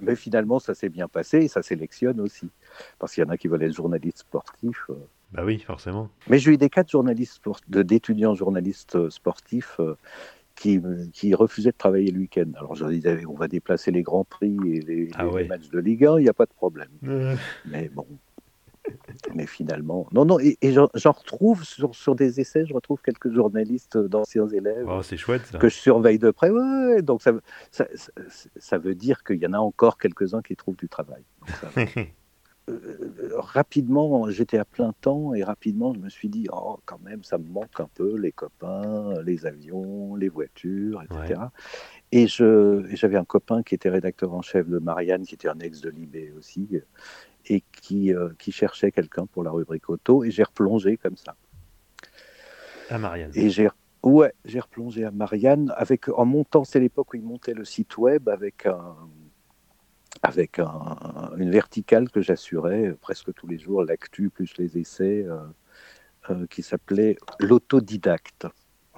[0.03, 2.49] Mais finalement, ça s'est bien passé et ça sélectionne aussi.
[2.99, 4.87] Parce qu'il y en a qui veulent être journalistes sportifs.
[4.91, 4.95] Euh.
[5.33, 6.09] Bah oui, forcément.
[6.29, 9.97] Mais j'ai eu des cas de journalistes, d'étudiants journalistes euh, sportifs euh,
[10.57, 10.81] qui,
[11.13, 12.51] qui, refusaient de travailler le week-end.
[12.57, 15.79] Alors je leur disais, on va déplacer les grands prix et les, ah matchs de
[15.79, 16.91] Ligue 1, il n'y a pas de problème.
[17.67, 18.07] Mais bon,
[19.35, 24.49] mais finalement, non, non, et, j'en retrouve sur, des essais, je retrouve quelques journalistes d'anciens
[24.49, 26.51] élèves oh, chouette, que je surveille de près.
[26.51, 27.33] Ouais, donc ça,
[27.71, 27.87] ça,
[28.57, 31.23] ça, veut dire qu'il y en a encore quelques-uns qui trouvent du travail.
[32.71, 37.25] Euh, rapidement, j'étais à plein temps et rapidement, je me suis dit, oh, quand même,
[37.25, 41.41] ça me manque un peu, les copains, les avions, les voitures, etc.
[42.13, 45.81] Et j'avais un copain qui était rédacteur en chef de Marianne, qui était un ex
[45.81, 46.69] de Libé aussi,
[47.47, 51.37] et qui, euh, qui cherchait quelqu'un pour la rubrique auto, et j'ai replongé comme ça.
[52.89, 53.31] À Marianne.
[53.35, 53.69] Et j'ai
[54.03, 57.99] ouais, j'ai replongé à Marianne avec en montant, c'est l'époque où il montait le site
[57.99, 58.97] web avec un
[60.23, 65.39] avec un, une verticale que j'assurais presque tous les jours, l'actu plus les essais, euh,
[66.29, 68.47] euh, qui s'appelait l'autodidacte.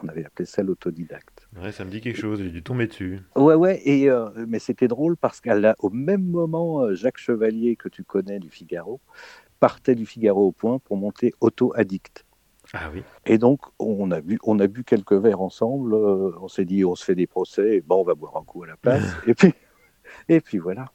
[0.03, 1.32] On avait appelé ça l'autodidacte.
[1.61, 3.21] Ouais, ça me dit quelque chose, j'ai dû tomber dessus.
[3.37, 8.05] Ouais, ouais, et, euh, mais c'était drôle parce qu'au même moment, Jacques Chevalier, que tu
[8.05, 9.01] connais du Figaro,
[9.61, 12.25] partait du Figaro au point pour monter Auto-Addict.
[12.73, 13.03] Ah oui.
[13.27, 16.95] Et donc, on a bu, on a bu quelques verres ensemble, on s'est dit, on
[16.95, 19.05] se fait des procès, bon, on va boire un coup à la place.
[19.27, 19.53] et puis,
[20.29, 20.87] et puis voilà,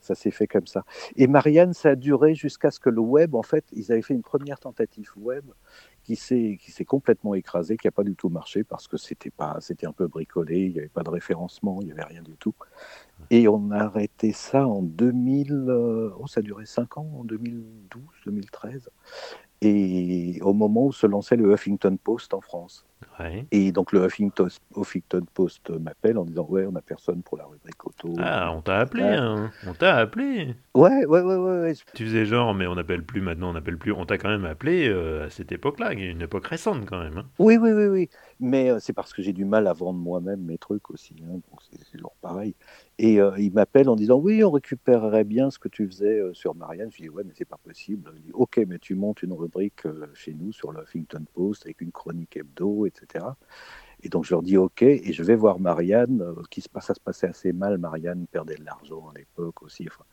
[0.00, 0.84] ça s'est fait comme ça.
[1.16, 4.14] Et Marianne, ça a duré jusqu'à ce que le web, en fait, ils avaient fait
[4.14, 5.44] une première tentative web
[6.02, 9.86] qui s'est complètement écrasée, qui n'a pas du tout marché parce que c'était pas c'était
[9.86, 12.54] un peu bricolé, il n'y avait pas de référencement, il n'y avait rien du tout.
[13.30, 17.24] Et on a arrêté ça en 2000, euh, oh ça a duré 5 ans, en
[17.24, 18.90] 2012, 2013
[19.62, 22.84] et au moment où se lançait le Huffington Post en France.
[23.52, 27.44] Et donc le Huffington, Huffington Post m'appelle en disant ouais on a personne pour la
[27.44, 28.14] rubrique auto.
[28.18, 29.52] Ah on t'a appelé, hein.
[29.66, 30.56] on t'a appelé.
[30.74, 31.74] Ouais ouais ouais ouais.
[31.94, 34.44] Tu faisais genre mais on n'appelle plus maintenant on n'appelle plus on t'a quand même
[34.44, 37.18] appelé euh, à cette époque-là, une époque récente quand même.
[37.18, 37.26] Hein.
[37.38, 38.08] Oui oui oui oui
[38.40, 41.34] mais euh, c'est parce que j'ai du mal à vendre moi-même mes trucs aussi hein,
[41.34, 42.56] donc c'est toujours pareil.
[43.02, 46.32] Et euh, il m'appelle en disant Oui, on récupérerait bien ce que tu faisais euh,
[46.34, 46.88] sur Marianne.
[46.92, 48.12] Je dis Ouais, mais c'est pas possible.
[48.14, 51.66] Il dit Ok, mais tu montes une rubrique euh, chez nous sur le Huffington Post
[51.66, 53.24] avec une chronique hebdo, etc.
[54.04, 56.94] Et donc je leur dis OK, et je vais voir Marianne, qui se passe, ça
[56.94, 57.76] se passait assez mal.
[57.78, 59.84] Marianne perdait de l'argent à l'époque aussi.
[59.88, 60.04] Enfin,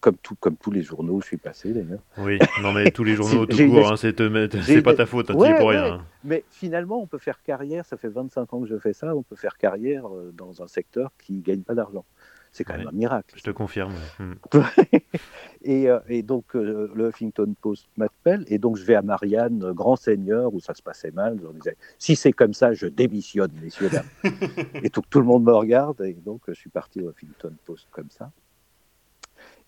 [0.00, 2.02] comme, tout, comme tous les journaux, je suis passé d'ailleurs.
[2.18, 5.54] Oui, non mais tous les journaux tout court, hein, c'est pas ta faute, hein, tu
[5.56, 5.94] pour rien.
[5.94, 6.04] Hein.
[6.24, 9.22] Mais finalement, on peut faire carrière, ça fait 25 ans que je fais ça, on
[9.22, 12.04] peut faire carrière dans un secteur qui ne gagne pas d'argent.
[12.58, 13.36] C'est quand même un miracle.
[13.36, 13.94] Je te confirme.
[14.18, 14.34] Hmm.
[15.66, 19.74] Euh, et, donc, euh, le Huffington Post m'appelle, et donc je vais à Marianne, euh,
[19.74, 21.38] grand seigneur, où ça se passait mal.
[21.42, 24.06] Je disais, si c'est comme ça, je démissionne, messieurs, dames.
[24.82, 27.88] et tout, tout le monde me regarde, et donc je suis parti au Huffington Post
[27.90, 28.30] comme ça.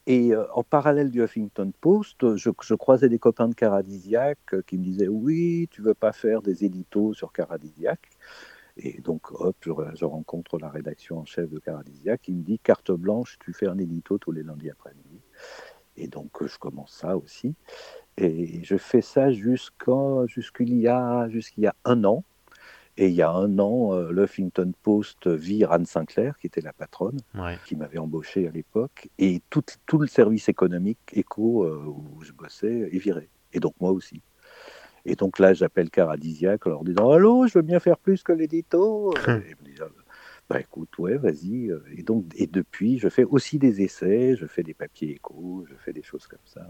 [0.06, 4.84] Et en parallèle du Huffington Post, je, je, croisais des copains de Caradisiac qui me
[4.84, 8.00] disaient Oui, tu veux pas faire des éditos sur Caradisiac
[8.76, 12.92] et donc, hop, je, rencontre la rédaction en chef de Caradisia qui me dit carte
[12.92, 15.20] blanche, tu fais un édito tous les lundis après-midi.
[15.96, 17.54] Et donc, je commence ça aussi.
[18.16, 22.24] Et je fais ça jusqu'il y, a, jusqu'il y a un an.
[22.96, 26.60] Et il y a un an, euh, le Huffington Post vire Anne Sinclair, qui était
[26.60, 27.18] la patronne,
[27.64, 29.08] qui m'avait embauché à l'époque.
[29.18, 33.30] Et tout, tout, le service économique, éco, euh, où je bossais, est viré.
[33.52, 34.22] Et donc moi aussi.
[35.04, 38.32] Et donc là, j'appelle Caradisiac en leur disant Allô, je veux bien faire plus que
[38.32, 39.12] l'édito.
[39.28, 39.84] et me disent
[40.48, 41.70] Bah écoute, ouais, vas-y.
[41.96, 45.74] Et donc, et depuis, je fais aussi des essais, je fais des papiers échos, je
[45.74, 46.66] fais des choses comme ça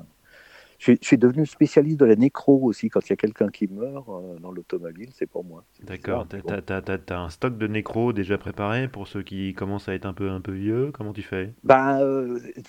[0.81, 2.89] je, suis devenu spécialiste de la nécro aussi.
[2.89, 5.65] Quand il y a quelqu'un qui meurt euh, dans l'automobile, c'est pour moi.
[5.85, 6.27] D'accord.
[6.29, 10.15] Tu as, un stock de nécro déjà préparé pour ceux qui commencent à être un
[10.15, 10.91] peu, un peu vieux?
[10.93, 11.53] Comment tu fais?
[11.63, 12.01] Bah,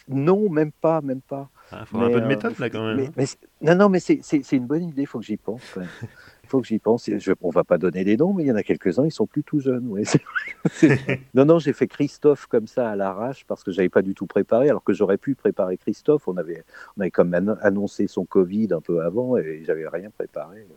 [0.10, 1.50] Non, même pas, même pas.
[1.72, 3.12] Il ah, faut un peu de euh, méthode là quand même.
[3.18, 3.24] Hein.
[3.62, 5.80] non, non, mais c'est une bonne idée, il faut que j'y pense.
[6.52, 7.10] faut que j'y pense.
[7.10, 9.26] Je, on va pas donner des noms, mais il y en a quelques-uns, ils sont
[9.26, 9.90] plus tout jeunes.
[11.34, 14.28] non, non, j'ai fait Christophe comme ça à l'arrache parce que j'avais pas du tout
[14.28, 16.28] préparé, alors que j'aurais pu préparer Christophe.
[16.28, 16.64] On avait,
[16.98, 20.68] on avait même annoncé son Covid un peu avant et j'avais rien préparé.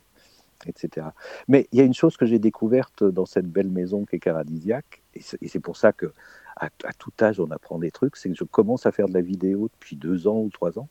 [0.66, 1.08] etc.
[1.48, 4.20] Mais il y a une chose que j'ai découverte dans cette belle maison qui est
[4.20, 6.12] Caradisiaque, et c'est pour ça que
[6.56, 9.20] à, tout âge on apprend des trucs, c'est que je commence à faire de la
[9.20, 10.88] vidéo depuis deux ans ou trois ans,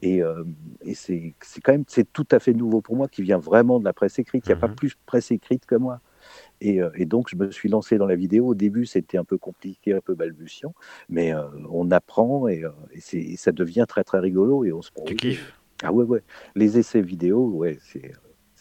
[0.00, 0.44] et, euh,
[0.82, 3.84] et c'est quand même c'est tout à fait nouveau pour moi, qui vient vraiment de
[3.84, 4.46] la presse écrite.
[4.46, 4.76] Il n'y a pas mhm.
[4.76, 6.00] plus presse écrite que moi.
[6.60, 8.46] Et, euh, et, donc, je me suis lancé dans la vidéo.
[8.46, 10.72] Au début, c'était un peu compliqué, un peu balbutiant,
[11.08, 12.62] mais euh, on apprend et,
[13.12, 14.64] et, ça devient très, très rigolo.
[14.64, 15.58] Et on se Tu kiffes?
[15.82, 16.22] Ah ouais, ouais.
[16.54, 18.12] Les essais vidéo, ouais, c'est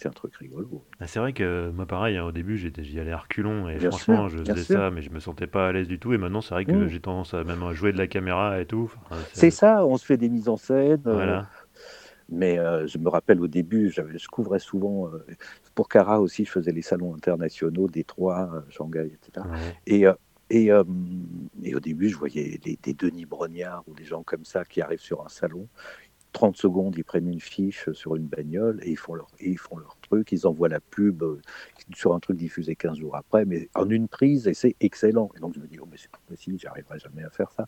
[0.01, 0.83] c'est un truc rigolo.
[0.99, 4.29] Ah, c'est vrai que moi, pareil, hein, au début, j'y allais à reculons et franchement,
[4.29, 6.11] je faisais ça, mais je me sentais pas à l'aise du tout.
[6.13, 6.87] Et maintenant, c'est vrai que mmh.
[6.87, 8.91] j'ai tendance à même jouer de la caméra et tout.
[9.33, 11.03] c'est ça, on se fait des mises en scène.
[11.05, 11.41] Euh,
[12.29, 15.23] mais euh, je me rappelle au début, je couvrais souvent, euh,
[15.75, 19.45] pour Cara aussi, je faisais les salons internationaux, Détroit, Shanghai, etc.
[19.85, 20.05] Et,
[20.49, 20.71] et,
[21.63, 24.81] et, au début, je voyais des, des Denis Brognard ou des gens comme ça qui
[24.81, 25.67] arrivent sur un salon.
[26.33, 29.77] 30 secondes, ils prennent une fiche sur une bagnole et ils font leur, ils font
[29.77, 31.41] leur truc, ils envoient la pub euh,
[31.93, 35.29] sur un truc diffusé 15 jours après, mais en une prise et c'est excellent.
[35.35, 37.67] Et donc je me dis, oh, mais c'est pas possible, j'arriverai jamais à faire ça.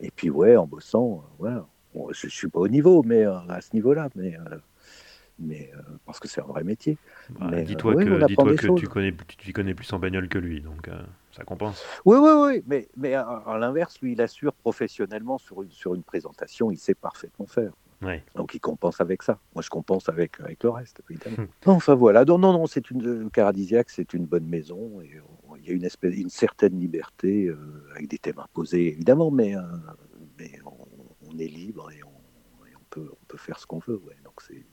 [0.00, 1.66] Et puis ouais, en bossant, euh, voilà.
[2.12, 4.36] je, ne suis pas au niveau, mais euh, à ce niveau-là, mais
[5.38, 5.70] mais
[6.06, 6.96] parce que c'est un vrai métier.
[7.28, 10.88] Bah, dis-toi que, dis que tu connais, tu connais plus en bagnole que lui, donc
[11.30, 11.84] ça compense.
[12.06, 16.02] Oui, oui, oui, mais, mais à, l'inverse, lui, il assure professionnellement sur une, sur une
[16.02, 17.72] présentation, il sait parfaitement faire.
[18.34, 19.38] Donc il compense avec ça.
[19.54, 21.48] Moi je compense avec, avec le reste, évidemment.
[21.66, 21.70] Hmm.
[21.70, 25.20] enfin voilà, non, non, non, c'est une Caradisiaque, c'est une bonne maison et
[25.58, 27.56] il y a une espèce, une certaine liberté euh,
[27.92, 29.60] avec des thèmes imposés évidemment, mais, euh,
[30.38, 34.00] mais on, est libre et on, on, peut, on peut faire ce qu'on veut.
[34.06, 34.16] Ouais.
[34.24, 34.64] Donc c'est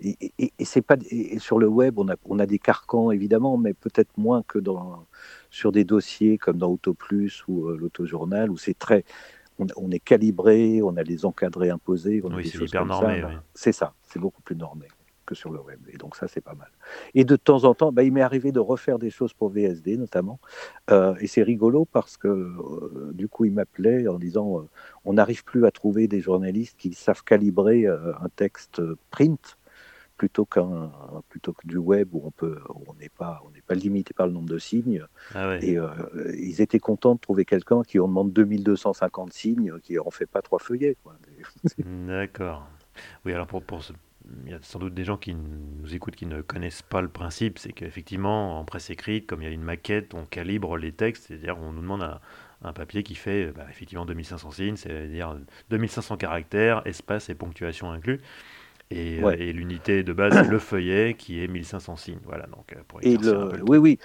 [0.00, 3.10] et, et, et c'est pas et sur le web on a on a des carcans
[3.10, 5.06] évidemment, mais peut-être moins que dans
[5.50, 9.04] sur des dossiers comme dans Autoplus ou euh, l'Autojournal où c'est très
[9.58, 12.20] on, est calibré, on a les encadrés imposés.
[12.22, 13.22] oui, c'est hyper normé.
[13.54, 14.86] C'est ça, c'est beaucoup plus normé
[15.28, 15.78] que sur le web.
[15.92, 16.70] Et donc ça, c'est pas mal.
[17.14, 19.98] Et de temps en temps, bah, il m'est arrivé de refaire des choses pour VSD
[19.98, 20.40] notamment.
[20.90, 24.68] Euh, et c'est rigolo parce que euh, du coup, il m'appelait en disant, euh,
[25.04, 29.57] on n'arrive plus à trouver des journalistes qui savent calibrer un texte print
[30.18, 30.90] plutôt qu'un
[31.30, 34.26] plutôt que du web où on peut on n'est pas on n'est pas limité par
[34.26, 35.04] le nombre de signes.
[35.34, 35.88] Ah et euh,
[36.36, 40.42] ils étaient contents de trouver quelqu'un qui en demande 2250 signes qui en fait pas
[40.42, 40.96] trois feuillets
[41.78, 42.68] d'accord.
[43.24, 43.80] Oui alors pour, pour
[44.44, 47.08] il y a sans doute des gens qui nous écoutent qui ne connaissent pas le
[47.08, 47.58] principe.
[47.58, 51.28] C'est qu'effectivement en presse écrite comme il y a une maquette on calibre les textes.
[51.28, 52.20] C'est-à-dire on nous demande un,
[52.62, 55.36] un papier qui fait bah, effectivement 2500 signes c'est-à-dire
[55.70, 58.20] 2500 caractères espace et ponctuation inclus
[58.92, 62.18] euh, et, l'unité de base, c'est le feuillet qui est 1500 signes.
[62.24, 63.98] Voilà, donc, euh, pour et le, oui, oui.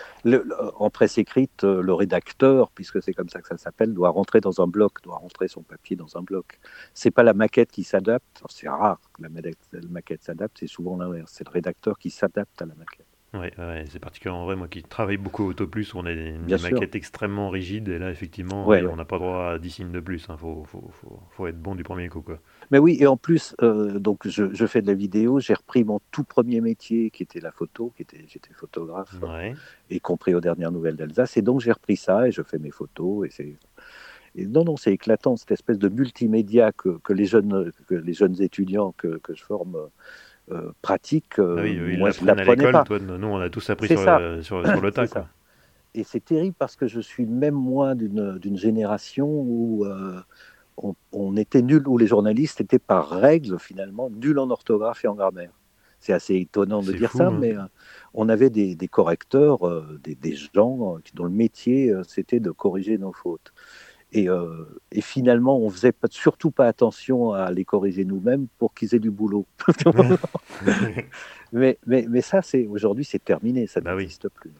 [0.78, 4.42] en presse écrite, euh, le rédacteur, puisque c'est comme ça que ça s'appelle, doit rentrer
[4.42, 6.60] dans un bloc, doit rentrer son papier dans un bloc.
[6.94, 8.44] C'est pas la maquette qui s'adapte.
[8.50, 9.30] C'est rare que la
[9.90, 11.32] maquette s'adapte, c'est souvent l'inverse.
[11.34, 13.08] C'est le rédacteur qui s'adapte à la maquette.
[13.34, 14.56] Oui, ouais, c'est particulièrement vrai.
[14.56, 18.68] Moi qui travaille beaucoup au Plus, on a une maquette extrêmement rigide et là, effectivement,
[18.68, 20.26] on n'a pas droit à 10 signes de plus.
[20.28, 20.38] Il hein.
[20.38, 22.22] faut, faut, faut, faut, être bon du premier coup.
[22.22, 22.40] Quoi.
[22.74, 25.40] Mais oui, et en plus, euh, donc je, je, fais de la vidéo.
[25.40, 29.14] J'ai repris mon tout premier métier qui était la photo, qui était j'étais photographe,
[29.92, 31.38] y compris aux dernières nouvelles d'Alsace.
[31.38, 33.28] Et donc j'ai repris ça et je fais mes photos.
[33.28, 33.56] Et c'est
[34.36, 38.14] et non, non, c'est éclatant cette espèce de multimédia que, que, les jeunes que les
[38.14, 39.78] jeunes étudiants que, que je forme
[40.52, 41.38] euh, pratique.
[41.38, 42.84] Euh, ah oui, moi, je à l'école.
[42.86, 44.00] Toi, nous, on a tous appris sur,
[44.42, 45.06] sur, sur, le tas.
[45.06, 45.28] Quoi.
[45.94, 50.20] Et c'est terrible parce que je suis même moi d'une génération où euh,
[50.78, 55.16] on, était nul, où les journalistes étaient par règle finalement nuls en orthographe et en
[55.16, 55.52] grammaire.
[56.00, 57.38] C'est assez étonnant de dire ça, hein.
[57.40, 57.56] mais
[58.14, 59.60] on avait des, des correcteurs,
[60.04, 63.54] des, des, gens dont le métier c'était de corriger nos fautes.
[64.16, 68.94] Euh, et, finalement, on faisait pas, surtout pas attention à les corriger nous-mêmes pour qu'ils
[68.94, 69.46] aient du boulot.
[71.52, 74.52] mais, mais, mais, ça, c'est aujourd'hui, c'est terminé, ça bah n'existe plus.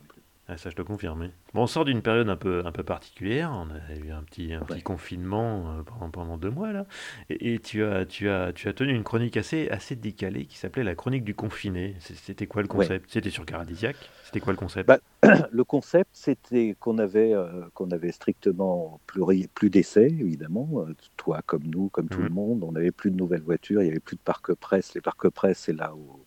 [0.50, 1.30] Ah, ça, je te confirme.
[1.54, 3.50] Bon, on sort d'une période un peu, un peu particulière.
[3.54, 6.86] On a eu un petit, un petit confinement euh, pendant, pendant deux mois là,
[7.30, 10.84] et, tu as, tu as, tu as tenu une chronique assez, assez décalée qui s'appelait
[10.84, 11.96] la chronique du confiné.
[12.00, 13.10] C'était quoi le concept?
[13.10, 13.96] C'était sur Caradisiac?
[14.26, 14.88] C'était quoi le concept?
[14.88, 15.00] Bah,
[15.52, 20.68] Le concept, c'était qu'on avait, euh, qu'on avait strictement plus, plus d'essais, évidemment.
[20.76, 22.34] Euh, toi, comme nous, comme tout le mmh.
[22.34, 23.82] monde, on n'avait plus de nouvelles voitures.
[23.82, 24.94] Il y avait plus de parcs presse.
[24.94, 26.26] Les parcs presse, c'est là où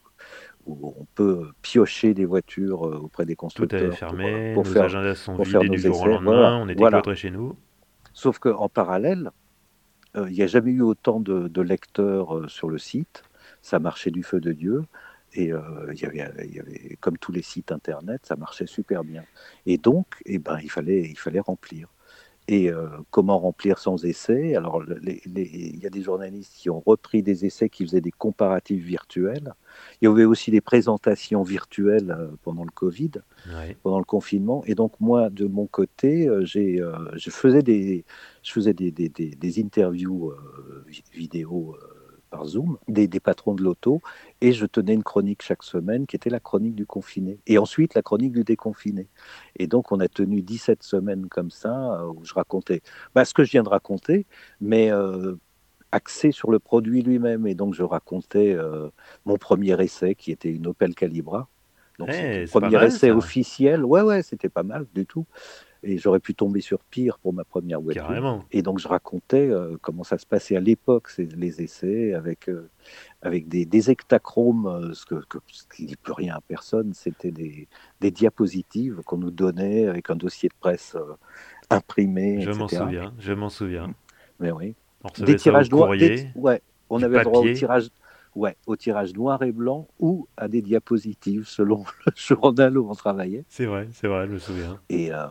[0.67, 3.81] où on peut piocher des voitures euh, auprès des constructeurs.
[3.81, 7.03] Tout est fermé, pour, nos faire, agendas sont du jour au lendemain, on est voilà.
[7.15, 7.57] chez nous.
[8.13, 9.31] Sauf qu'en parallèle,
[10.17, 13.25] euh, il n'y a jamais eu autant de, lecteurs euh, sur le site,
[13.63, 14.85] ça marchait du feu de Dieu,
[15.33, 15.53] et
[15.93, 19.23] il, y avait, il y avait, comme tous les sites internet, ça marchait super bien.
[19.67, 21.89] Et donc, eh ben, il, fallait, il fallait remplir.
[22.49, 24.55] Et euh, comment remplir sans essai.
[24.55, 28.85] Alors, il y a des journalistes qui ont repris des essais qui faisaient des comparatifs
[28.85, 29.55] virtuels.
[30.01, 33.11] Il y avait aussi des présentations virtuelles euh, pendant le Covid,
[33.83, 34.63] pendant le confinement.
[34.67, 38.05] Et donc, moi, de mon côté, euh, je faisais des,
[38.43, 40.33] je faisais des, des, des interviews
[41.13, 41.77] vidéo
[42.31, 44.01] par Zoom des, des patrons de l'auto
[44.41, 47.95] et je tenais une chronique chaque semaine qui était la chronique du confiné et ensuite
[47.95, 49.09] la chronique du déconfiné.
[49.57, 52.83] Et donc on a tenu 17 semaines comme ça euh, où je racontais
[53.15, 54.27] bah, ce que je viens de raconter,
[54.61, 55.35] mais euh,
[55.93, 57.47] axé sur le produit lui-même.
[57.47, 58.89] Et donc je racontais euh,
[59.25, 61.49] mon premier essai qui était une Opel Calibra.
[61.99, 63.83] Donc, hey, eh, premier essai officiel.
[63.83, 65.25] Ouais, ouais, c'était pas mal du tout
[65.87, 68.45] et j'aurais pu tomber sur pire pour ma première voiture.
[68.51, 72.69] Et donc je racontais euh, comment ça se passait à l'époque, les essais, avec, euh,
[73.23, 75.17] avec des, des hectachromes, euh, ce, que,
[75.75, 77.69] qui ne dit plus rien à personne, c'était des,
[78.01, 80.97] des diapositives qu'on nous donnait avec un dossier de presse
[81.71, 82.41] imprimé.
[82.41, 83.95] Je m'en souviens, je m'en souviens.
[84.41, 84.75] Mais oui.
[85.19, 85.95] des tirages noirs.
[86.35, 87.89] Ouais, on avait le droit au tirage
[88.37, 92.95] Ouais, au tirage noir et blanc ou à des diapositives selon le journal où on
[92.95, 93.47] travaillait.
[93.49, 94.79] C'est vrai, c'est vrai, je me souviens.
[94.91, 95.27] Et, euh,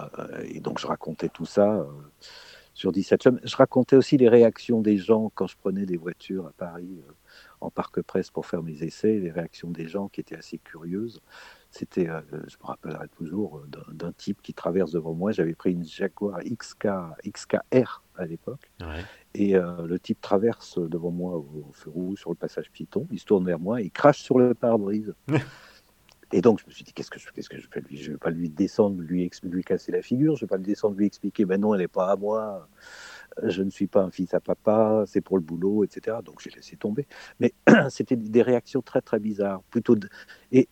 [0.59, 1.85] donc je racontais tout ça euh,
[2.73, 3.41] sur 17 semaines.
[3.43, 7.11] Je racontais aussi les réactions des gens quand je prenais des voitures à Paris euh,
[7.61, 11.21] en parc presse pour faire mes essais, les réactions des gens qui étaient assez curieuses.
[11.69, 15.31] C'était, je me rappellerai toujours, d'un type qui traverse devant moi.
[15.31, 16.87] J'avais pris une Jaguar XK,
[17.27, 18.71] XKR à l'époque.
[18.79, 19.03] Ouais.
[19.37, 23.05] Et euh, le type traverse devant moi au, feu rouge sur le passage piéton.
[23.11, 25.13] Il se tourne vers moi, il crache sur le pare-brise.
[26.31, 27.97] et donc je me suis dit qu'est-ce que je, qu'est-ce que je fais lui?
[27.97, 30.37] Je ne vais pas lui descendre, lui, lui casser la figure.
[30.37, 32.69] Je ne vais pas le descendre, lui expliquer ben non, elle n'est pas à moi.
[33.43, 36.17] Je ne suis pas un fils à papa, c'est pour le boulot, etc.
[36.23, 37.05] Donc j'ai laissé tomber.
[37.41, 37.53] Mais
[37.89, 39.97] c'était des réactions très très bizarres, plutôt
[40.53, 40.69] et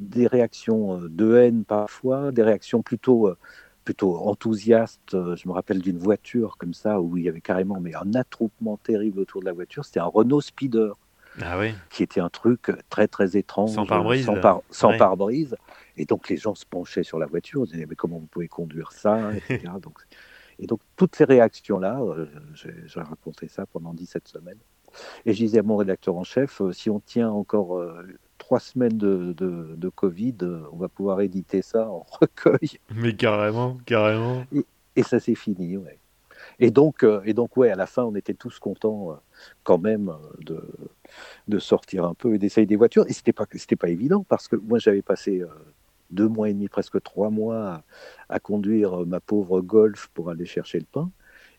[0.00, 3.38] des réactions euh, de haine parfois, des réactions plutôt euh,
[3.84, 5.14] plutôt enthousiaste.
[5.14, 8.14] Euh, je me rappelle d'une voiture comme ça où il y avait carrément mais un
[8.14, 9.84] attroupement terrible autour de la voiture.
[9.84, 10.96] C'était un Renault Speeder.
[11.40, 11.72] Ah oui.
[11.90, 13.70] Qui était un truc très très étrange.
[13.70, 14.26] Sans pare-brise.
[14.70, 15.56] Sans, pare-brise.
[15.96, 17.62] Et donc les gens se penchaient sur la voiture.
[17.64, 19.30] Ils disaient mais comment vous pouvez conduire ça
[19.82, 19.98] donc,
[20.58, 24.58] Et donc toutes ces réactions-là, euh, j'ai raconté ça pendant 17 semaines.
[25.24, 27.80] Et je disais à mon rédacteur en chef, euh, si on tient encore
[28.50, 30.38] trois semaines de, de, Covid,
[30.72, 32.80] on va pouvoir éditer ça en recueil.
[32.92, 34.44] Mais carrément, carrément.
[34.96, 36.00] Et, ça c'est fini, ouais.
[36.58, 39.14] Et donc, euh, et donc, ouais, à la fin, on était tous contents euh,
[39.62, 40.64] quand même euh, de,
[41.46, 43.04] de sortir un peu et d'essayer des voitures.
[43.06, 45.44] Et c'était pas, c'était pas évident parce que moi, j'avais passé
[46.10, 47.84] deux mois et demi, presque trois mois
[48.28, 51.08] à conduire ma pauvre Golf pour aller chercher le pain.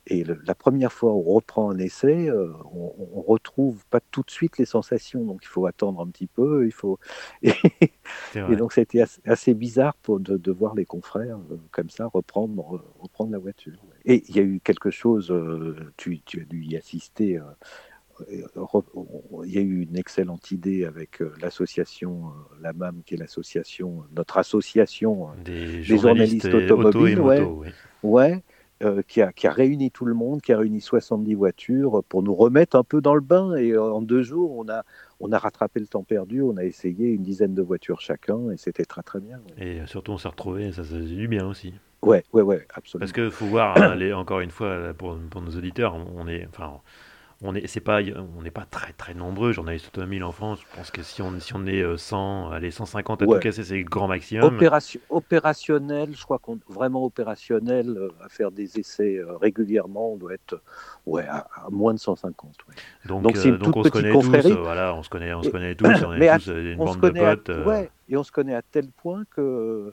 [0.08, 4.24] Et la première fois où on reprend un essai, euh, on, on, retrouve pas tout
[4.24, 6.66] de suite les sensations, donc il faut attendre un petit peu.
[6.66, 6.98] Il faut
[7.44, 7.54] et,
[8.58, 12.84] donc c'était assez, assez, bizarre pour de, de, voir les confrères euh, comme ça reprendre
[13.00, 13.78] reprendre la voiture.
[14.06, 17.40] Et il y a eu quelque chose, euh, tu, tu, as dû y assister.
[18.28, 24.40] il y a eu une excellente idée avec l'association, la MAM, qui est l'association, notre
[24.40, 27.20] association des, journalistes, automobiles.
[27.20, 27.48] ouais,
[28.02, 28.44] ouais
[28.82, 32.76] euh, qui, a, réuni tout le monde, qui a réuni 70 voitures pour nous remettre
[32.76, 33.56] un peu dans le bain.
[33.56, 34.84] Et euh, en deux jours, on a,
[35.20, 38.58] on a rattrapé le temps perdu, on a essayé une dizaine de voitures chacun et
[38.58, 39.40] c'était très très bien.
[39.58, 41.74] Et surtout, on s'est retrouvés, ça, ça faisait du bien aussi.
[42.02, 43.02] Ouais, ouais, ouais, absolument.
[43.02, 46.82] Parce qu'il faut voir, hein, encore une fois, pour, pour, nos auditeurs, on est, enfin,
[47.44, 50.60] on n'est pas, on pas très très nombreux journalistes automobiles en France.
[50.62, 53.64] Je pense que si on, si on est 100, euh, allez 150 à tout casser,
[53.64, 54.56] c'est le grand maximum.
[54.56, 60.18] Opération, opérationnel, je crois qu'on vraiment opérationnel euh, à faire des essais euh, régulièrement, on
[60.18, 60.62] doit être
[61.08, 62.58] ouais, à, moins de 150.
[63.06, 65.88] Donc, donc, donc on se connaît tous, voilà, on se connaît, on se connaît tous,
[66.06, 67.66] on est tous une bande de potes.
[67.66, 69.92] ouais, et on se connaît à tel point que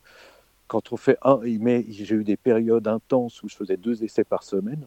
[0.66, 4.42] quand on fait un, j'ai eu des périodes intenses où je faisais deux essais par
[4.42, 4.87] semaine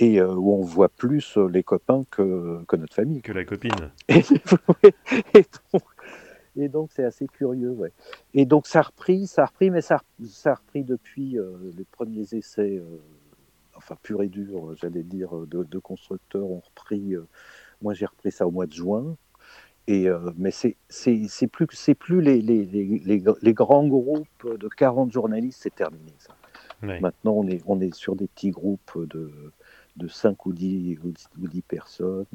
[0.00, 3.20] et euh, où on voit plus euh, les copains que, que notre famille.
[3.22, 3.92] Que la copine.
[6.56, 7.92] Et, donc, c'est assez curieux, ouais.
[8.34, 11.56] Et donc ça a repris, ça a repris, mais ça, ça a repris depuis euh,
[11.76, 12.82] les premiers essais,
[13.76, 17.14] enfin pur et dur, j'allais dire, de, constructeurs ont repris.
[17.80, 19.16] moi, j'ai repris ça au mois de juin.
[19.86, 21.66] Et, mais c'est c'est plus,
[21.98, 26.34] plus les, les, les, les, grands groupes de 40 journalistes, c'est terminé ça.
[26.82, 29.52] Maintenant, on est, on est sur des petits groupes de,
[30.00, 32.26] de 5 ou 10, ou 10 personnes.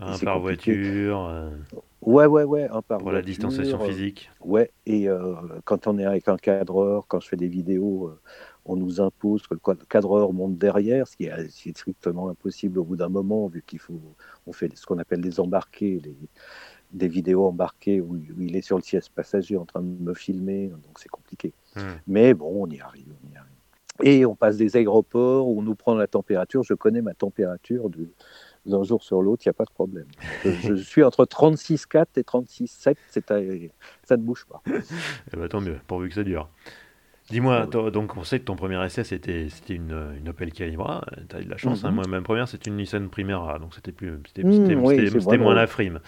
[0.00, 1.50] Un par voiture euh,
[2.02, 5.34] Ouais, ouais, ouais, un par Pour la distanciation physique Ouais, et euh,
[5.64, 8.20] quand on est avec un cadreur, quand je fais des vidéos, euh,
[8.66, 12.96] on nous impose que le cadreur monte derrière, ce qui est, strictement impossible au bout
[12.96, 14.00] d'un moment, vu qu'il faut,
[14.46, 16.16] on fait ce qu'on appelle des embarqués, les,
[16.92, 20.68] des vidéos embarquées où, il est sur le siège passager en train de me filmer,
[20.68, 21.52] donc c'est compliqué.
[21.76, 21.80] Hmm.
[22.06, 23.33] Mais bon, on y arrive, on y arrive.
[24.02, 26.62] Et on passe des aéroports où on nous prend la température.
[26.62, 27.88] Je connais ma température
[28.66, 30.06] d'un jour sur l'autre, il n'y a pas de problème.
[30.44, 33.70] Je, suis entre 36,4 et 36,7,
[34.02, 34.62] ça ne bouge pas.
[35.32, 36.48] Eh ben, tant mieux, pourvu que ça dure.
[37.30, 41.40] Dis-moi, donc on sait que ton premier essai c'était une, une Opel Calibra, tu as
[41.40, 41.88] eu de la chance, hein.
[41.88, 41.94] mhm.
[41.94, 46.00] moi ma première c'était une Nissan Primera, donc c'était plus c'était mmh, moins la frime.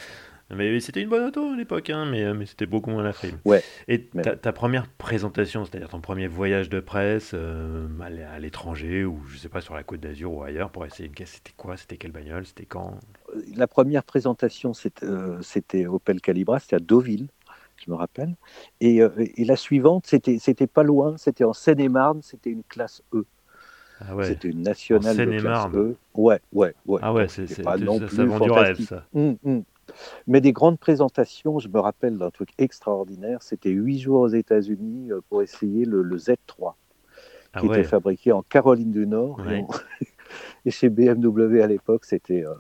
[0.51, 3.39] Mais c'était une bonne auto à l'époque, hein, mais, mais c'était beaucoup moins la frime.
[3.45, 3.65] Ouais.
[3.89, 9.39] Et ta, première présentation, c'est-à-dire ton premier voyage de presse euh, à l'étranger ou je
[9.39, 11.97] sais pas sur la Côte d'Azur ou ailleurs pour essayer une caisse, c'était quoi C'était
[11.97, 12.95] quelle bagnole C'était quand?
[13.57, 14.71] La première présentation,
[15.03, 17.27] euh, c'était Opel Calibra, c'était à Deauville
[17.85, 18.35] je me rappelle.
[18.81, 23.25] Et, euh, et la suivante, c'était, pas loin, c'était en Seine-et-Marne, c'était une classe E.
[24.01, 24.27] Ah ouais.
[24.27, 25.97] C'était une nationale de classe E.
[26.15, 27.01] Ouais, ouais, ouais.
[27.03, 29.05] Ah ouais, c'est, pas non ça, plus ça du rêve, ça.
[29.15, 29.63] Hum, hum.
[30.27, 35.13] Mais des grandes présentations, je me rappelle d'un truc extraordinaire, c'était huit jours aux États-Unis
[35.13, 36.75] euh, pour essayer le, le Z3,
[37.53, 39.41] ah qui était fabriqué en Caroline du Nord.
[40.65, 42.55] Et, chez BMW à l'époque, c'était euh,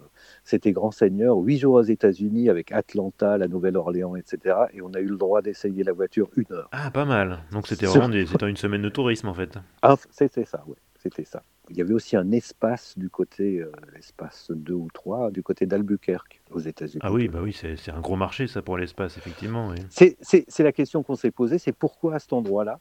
[0.44, 4.56] c'était Grand Seigneur, huit jours aux États-Unis avec Atlanta, la Nouvelle-Orléans, etc.
[4.72, 6.68] Et on a eu le droit d'essayer la voiture une heure.
[6.72, 7.40] Ah, pas mal.
[7.52, 8.14] Donc c'était vraiment
[8.46, 9.58] une semaine de tourisme en fait.
[9.82, 10.76] Ah, c'était ça, oui.
[10.98, 11.42] C'était ça.
[11.70, 15.66] Il y avait aussi un espace du côté, euh, l'espace 2 ou 3, du côté
[15.66, 17.00] d'Albuquerque, aux États-Unis.
[17.02, 19.74] Ah oui, bah oui c'est un gros marché ça pour l'espace, effectivement.
[19.90, 22.80] C'est la question qu'on s'est posée, c'est pourquoi à cet endroit-là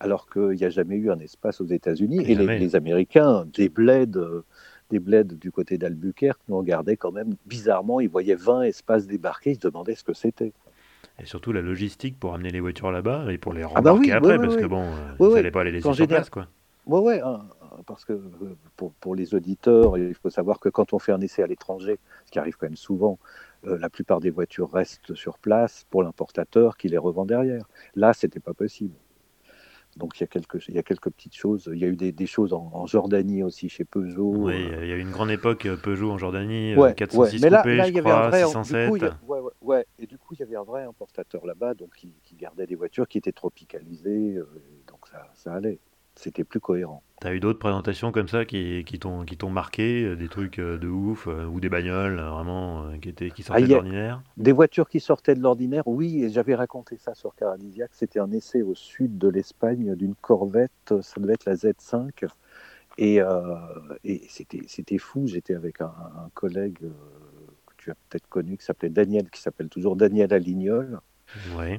[0.00, 2.24] alors qu'il n'y a jamais eu un espace aux États-Unis?
[2.26, 4.44] Et, les, Américains, des bleds, euh,
[4.88, 8.00] des bleds du côté d'Albuquerque nous regardaient quand même bizarrement.
[8.00, 10.52] Ils voyaient 20 espaces débarqués, ils se demandaient ce que c'était.
[11.18, 14.12] Et surtout la logistique pour amener les voitures là-bas et pour les ah bah rembarquer
[14.12, 14.86] après, parce que bon,
[15.18, 16.48] vous euh, n'allez pas les laisser sur place, quoi.
[16.86, 17.20] Ouais, ouais,
[17.86, 21.20] parce que euh, pour, pour, les auditeurs, il faut savoir que quand on fait un
[21.20, 23.18] essai à l'étranger, ce qui arrive quand même souvent,
[23.66, 27.68] euh, la plupart des voitures restent sur place pour l'importateur qui les revend derrière.
[27.94, 28.94] Là, c'était pas possible.
[29.96, 31.68] Donc il y, a quelques, il y a quelques petites choses.
[31.72, 34.34] Il y a eu des, des choses en, Jordanie aussi chez Peugeot.
[34.36, 37.38] Oui, il y a eu une grande époque euh, Peugeot en Jordanie, ouais, 406 ouais.
[37.42, 38.92] Mais là, là, je crois, vrai, 607.
[38.92, 41.90] Du coup, ouais, ouais, et du coup, il y avait un vrai importateur là-bas donc
[41.96, 44.38] qui, qui, gardait des voitures qui étaient tropicalisées,
[44.86, 45.80] donc ça, ça allait
[46.20, 47.02] c'était plus cohérent.
[47.20, 50.88] T'as eu d'autres présentations comme ça qui, qui t'ont marqué, euh, des trucs euh, de
[50.88, 54.22] ouf, euh, ou des bagnoles vraiment qui, étaient, qui sortaient ah, de l'ordinaire?
[54.36, 57.90] Des voitures qui sortaient de l'ordinaire, oui, et j'avais raconté ça sur Caradisiac.
[57.92, 62.26] C'était un essai au sud de l'Espagne d'une Corvette, ça devait être la Z5.
[62.98, 63.20] Et,
[64.04, 65.92] et c'était fou, j'étais avec un,
[66.34, 71.00] collègue que tu as peut-être connu qui s'appelait Daniel, qui s'appelle toujours Daniel Alignol.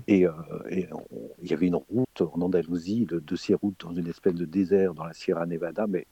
[0.07, 0.31] Et, euh,
[0.69, 4.93] il y avait une route en Andalousie, de, ces routes dans une espèce de désert
[4.93, 6.07] dans la Sierra Nevada, mais,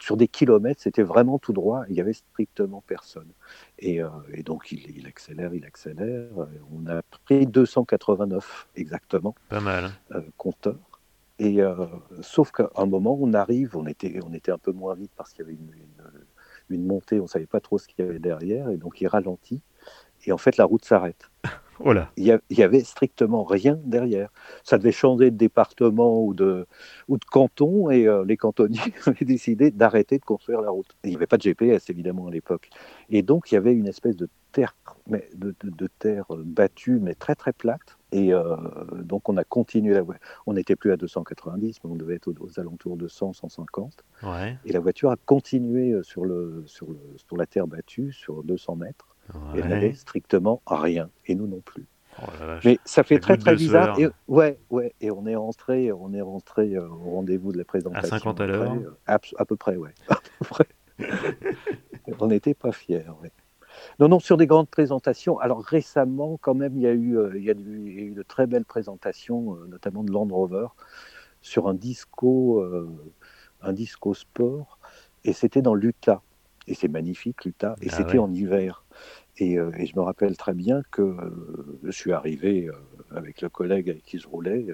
[0.00, 3.30] sur des kilomètres, c'était vraiment tout droit, il n'y avait strictement personne.
[3.78, 4.08] Et, euh,
[4.44, 6.30] donc il, accélère, il accélère.
[6.72, 9.34] On a pris 289 exactement.
[9.50, 9.84] Pas mal.
[9.84, 9.92] Hein.
[10.16, 10.76] Euh, compteur.
[11.38, 11.58] Et
[12.22, 15.34] sauf qu'à un moment, on arrive, on était, on était un peu moins vite parce
[15.34, 18.08] qu'il y avait une, une, une montée, on ne savait pas trop ce qu'il y
[18.08, 19.60] avait derrière, et donc il ralentit.
[20.24, 21.30] Et en fait, la route s'arrête.
[22.16, 24.30] Il y, avait strictement rien derrière.
[24.64, 26.66] Ça devait changer de département ou de,
[27.08, 30.86] ou de canton et euh, les cantonniers avaient décidé d'arrêter de construire la route.
[31.04, 32.70] il n'y avait pas de GPS évidemment à l'époque.
[33.10, 34.74] Et donc il y avait une espèce de terre,
[35.06, 35.54] mais de,
[35.98, 37.98] terre battue mais très très plate.
[38.12, 38.56] Et euh,
[39.02, 40.24] donc on a continué la voiture.
[40.46, 44.04] On n'était plus à 290, mais on devait être aux, alentours de 100, 150.
[44.64, 48.42] Et la voiture a continué euh, sur, le, sur, le, sur la terre battue, sur
[48.44, 49.15] 200 mètres.
[49.54, 51.86] Et elle n'avait strictement rien, et nous non plus.
[52.22, 52.26] Oh
[52.64, 53.98] Mais ça fait très très bizarre.
[53.98, 54.94] Et, ouais, ouais.
[55.00, 58.16] Et on est rentré, on est rentré euh, au rendez-vous de la présentation.
[58.16, 58.72] À 50 à l'heure.
[58.72, 59.92] Euh, à, peu près, ouais.
[62.20, 63.04] on n'était pas fiers.
[63.22, 63.30] Ouais.
[63.98, 65.38] Non, non, sur des grandes présentations.
[65.38, 68.46] Alors récemment, quand même, il y a eu, euh, il y a eu, de très
[68.46, 70.68] belles présentations, notamment de Land Rover,
[71.42, 72.64] sur un disco,
[73.60, 74.78] un disco sport,
[75.24, 76.22] et c'était dans l'Utah.
[76.68, 77.76] Et c'est magnifique, l'Utah.
[77.80, 78.84] Et ah c'était en hiver.
[79.42, 82.72] Euh, et, je me rappelle très bien que euh, je suis arrivé euh,
[83.14, 84.66] avec le collègue avec qui je roulais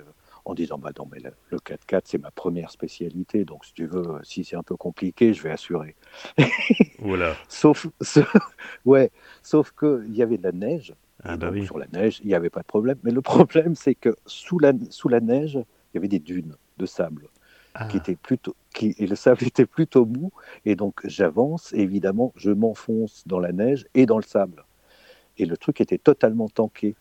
[0.44, 1.20] en disant bah non mais
[1.50, 3.44] le, 4x4 c'est ma première spécialité.
[3.44, 5.96] Donc si tu veux si c'est un peu compliqué je vais assurer.
[6.98, 7.88] Voilà sauf
[8.84, 9.10] ouais.
[9.42, 10.94] Sauf que il y avait de la neige.
[11.24, 12.98] Ah bah sur la neige il n'y avait pas de problème.
[13.02, 16.56] Mais le problème c'est que sous la sous la neige il y avait des dunes
[16.78, 17.28] de sable
[17.74, 17.96] qui ah.
[17.96, 20.30] était plutôt, qui, et le sable était plutôt mou,
[20.64, 24.64] et donc j'avance, évidemment, je m'enfonce dans la neige et dans le sable.
[25.38, 26.94] Et le truc était totalement tanké.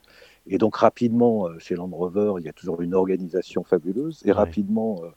[0.47, 4.32] Et donc rapidement, euh, chez Land Rover, il y a toujours une organisation fabuleuse, et
[4.32, 5.09] rapidement, euh,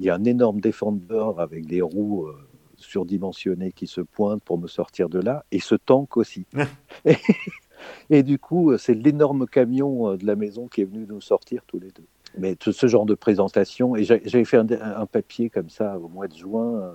[0.00, 2.34] il y a un énorme défendeur avec des roues euh,
[2.76, 6.46] surdimensionnées qui se pointent pour me sortir de là, et ce tank aussi.
[8.10, 11.78] et, du coup, c'est l'énorme camion de la maison qui est venu nous sortir tous
[11.78, 12.06] les deux.
[12.38, 16.28] Mais tout ce genre de présentation, et j'avais fait un, papier comme ça au mois
[16.28, 16.94] de juin euh,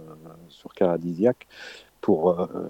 [0.49, 1.47] sur Caradisiac
[2.01, 2.67] pour, euh,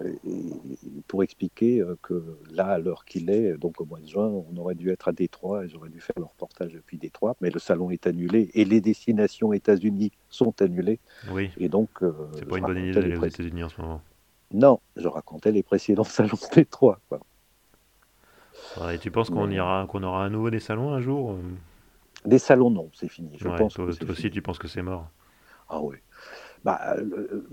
[1.07, 4.57] pour expliquer euh, que là, à l'heure qu'il est, donc au mois de juin, on
[4.57, 7.59] aurait dû être à Détroit et j'aurais dû faire le reportage depuis Détroit, mais le
[7.59, 10.99] salon est annulé et les destinations États-Unis sont annulées.
[11.31, 11.51] Oui.
[11.57, 11.89] Et donc.
[12.35, 14.01] C'est pas une bonne idée d'aller aux États-Unis en ce moment.
[14.51, 16.99] Non, je racontais les précédents salons de Détroit.
[17.07, 17.19] Quoi.
[18.93, 21.35] et tu penses qu'on ira, qu'on aura à nouveau des salons un jour
[22.25, 23.37] des salons, non, c'est fini.
[23.39, 25.09] Je pense toi, aussi, tu penses que c'est mort
[25.69, 25.97] Ah oui.
[26.63, 27.45] Bah, euh,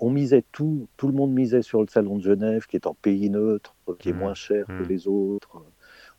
[0.00, 2.94] on misait tout, tout le monde misait sur le salon de Genève, qui est en
[2.94, 4.18] pays neutre, qui est mmh.
[4.18, 4.88] moins cher que mmh.
[4.88, 5.64] les autres,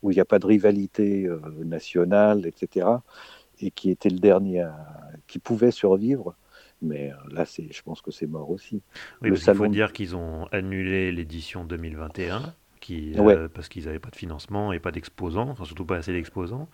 [0.02, 2.88] où il n'y a pas de rivalité euh, nationale, etc.
[3.60, 4.66] Et qui était le dernier
[5.28, 6.34] qui pouvait survivre.
[6.82, 8.82] Mais euh, là, c'est, je pense que c'est mort aussi.
[9.22, 9.64] Oui, le salon...
[9.64, 12.54] Il faut dire qu'ils ont annulé l'édition 2021
[12.90, 16.68] euh, parce qu'ils n'avaient pas de financement et pas d'exposants, enfin surtout pas assez d'exposants.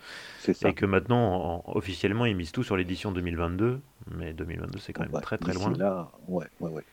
[0.65, 3.79] Et que maintenant, officiellement, ils misent tout sur l'édition 2022,
[4.15, 5.71] mais 2022 c'est quand même très très loin.
[5.77, 6.83] Là, ouais, ouais, ouais.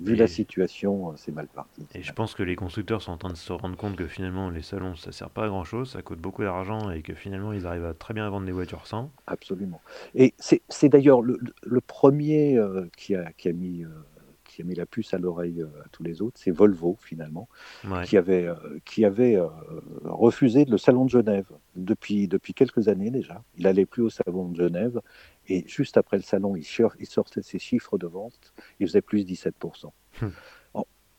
[0.00, 1.84] Vu la situation, euh, c'est mal parti.
[1.92, 4.48] Et je pense que les constructeurs sont en train de se rendre compte que finalement
[4.48, 7.52] les salons ça sert pas à grand chose, ça coûte beaucoup d'argent et que finalement
[7.52, 9.10] ils arrivent à très bien vendre des voitures sans.
[9.26, 9.80] Absolument.
[10.14, 13.84] Et c'est d'ailleurs le, premier euh, qui, a, qui a mis
[14.58, 17.48] qui a mis la puce à l'oreille euh, à tous les autres, c'est Volvo finalement,
[18.04, 19.46] qui avait, euh, qui avait euh,
[20.02, 21.46] refusé le salon de Genève
[21.76, 23.44] depuis, depuis quelques années déjà.
[23.56, 25.00] Il n'allait plus au salon de Genève
[25.46, 26.66] et juste après le salon, il,
[26.98, 29.92] il sortait ses chiffres de vente, il faisait plus 17%.
[30.22, 30.32] Hum.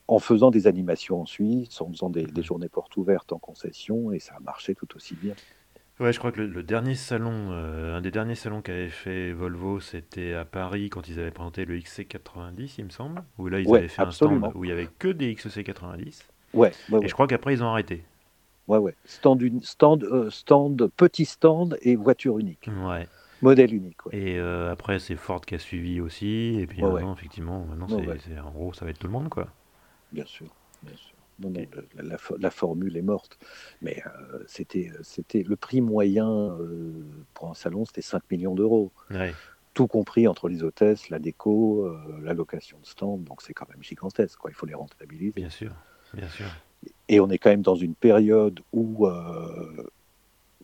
[0.07, 4.11] En, faisant des animations en Suisse, en faisant des, des journées portes ouvertes en concession,
[4.11, 5.35] et ça a marché tout aussi bien.
[5.99, 9.81] Ouais, je crois que le, dernier salon, euh, un des derniers salons qu'avait fait Volvo,
[9.81, 13.21] c'était à Paris quand ils avaient présenté le XC90, il me semble.
[13.37, 16.21] Où là, ils avaient fait un stand où il y avait que des XC90.
[16.53, 16.71] Ouais,
[17.01, 18.03] et je crois qu'après, ils ont arrêté.
[18.69, 18.95] Ouais, ouais.
[19.03, 22.69] Stand, stand, euh, stand, petit stand et voiture unique.
[22.85, 23.07] Ouais.
[23.41, 24.05] Modèle unique.
[24.05, 24.17] Ouais.
[24.17, 26.57] Et euh, après, c'est Ford qui a suivi aussi.
[26.59, 29.47] Et puis maintenant, effectivement, maintenant, c'est, en gros, ça va être tout le monde, quoi.
[30.11, 30.47] Bien sûr,
[30.83, 31.15] bien sûr.
[31.39, 31.61] Non, non,
[32.39, 33.39] la, formule est morte.
[33.81, 36.91] Mais euh, c'était, c'était le prix moyen euh,
[37.33, 38.91] pour un salon, c'était 5 millions d'euros.
[39.73, 43.23] Tout compris entre les hôtesses, la déco, euh, la location de stand.
[43.23, 44.37] Donc c'est quand même gigantesque.
[44.37, 44.51] Quoi.
[44.51, 45.31] Il faut les rentabiliser.
[45.35, 45.73] Bien sûr,
[46.13, 46.47] bien sûr.
[47.07, 49.07] Et on est quand même dans une période où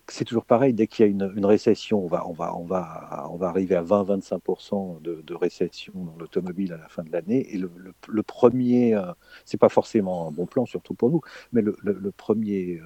[0.08, 3.28] c'est toujours pareil, dès qu'il y a une, récession, on va, on, va, on, va,
[3.32, 7.53] on va arriver à 20-25% de, récession dans l'automobile à la fin de l'année.
[7.53, 9.12] Et le, premier, euh,
[9.45, 11.22] c'est pas forcément un bon plan, surtout pour nous,
[11.53, 11.74] mais le,
[12.12, 12.86] premier, euh,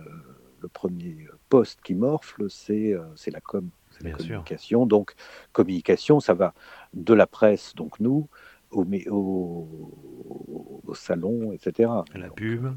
[0.62, 3.70] le premier poste qui morfle, c'est euh, la com,
[4.02, 4.86] la communication.
[4.86, 5.14] Donc,
[5.52, 6.54] communication, ça va
[6.94, 8.30] de la presse, donc nous,
[8.72, 11.90] au, au, au salon, etc.
[12.16, 12.68] La pub.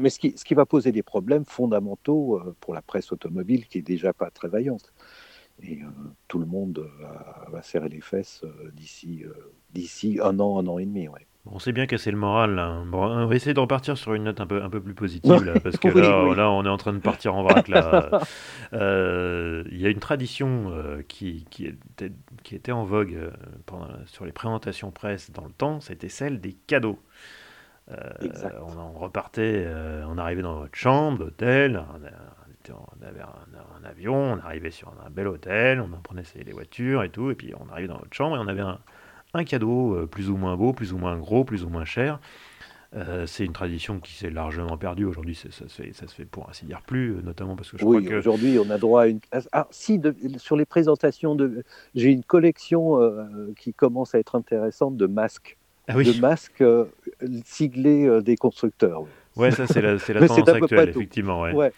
[0.00, 3.66] Mais ce qui, ce qui, va poser des problèmes fondamentaux euh, pour la presse automobile
[3.66, 4.92] qui est déjà pas très vaillante.
[5.62, 5.86] Et euh,
[6.28, 6.88] tout le monde
[7.50, 9.24] va, serrer les fesses euh, d'ici
[9.72, 11.08] d'ici un an, un an et demi.
[11.08, 11.26] Ouais.
[11.46, 12.54] On sait bien casser le moral.
[12.54, 12.82] Là.
[12.86, 15.42] Bon, on va essayer de repartir sur une note un peu, un peu plus positive,
[15.42, 17.68] là, parce que là, là, on est en train de partir en vrac.
[18.72, 20.72] Il y a une tradition
[21.08, 22.12] qui, qui, était,
[22.42, 23.30] qui, était, en vogue
[23.66, 26.98] pendant, sur les présentations presse dans le temps, c'était celle des cadeaux.
[27.92, 34.38] Euh, on, repartait, euh, on arrivait dans votre chambre d'hôtel, on, avait un, avion, on
[34.38, 37.68] arrivait sur un, bel hôtel, on en prenait les voitures et tout, et puis on
[37.70, 38.62] arrivait dans votre chambre et on avait
[39.32, 42.20] un, cadeau euh, plus ou moins beau, plus ou moins gros, plus ou moins cher.
[43.26, 45.04] c'est une tradition qui s'est largement perdue.
[45.04, 47.78] Aujourd'hui, ça, ça, se fait, ça se fait pour ainsi dire plus, notamment parce que
[47.78, 48.18] je oui, crois que...
[48.18, 49.20] aujourd'hui, on a droit à une...
[49.50, 50.00] Ah, si,
[50.36, 51.64] sur les présentations, de...
[51.96, 53.00] j'ai une collection
[53.56, 55.56] qui commence à être intéressante de masques
[55.94, 56.86] ah de masques euh,
[57.44, 59.04] siglés euh, des constructeurs.
[59.36, 61.42] Ouais, ça c'est la, la tendance actuelle, effectivement.
[61.42, 61.72] Ouais.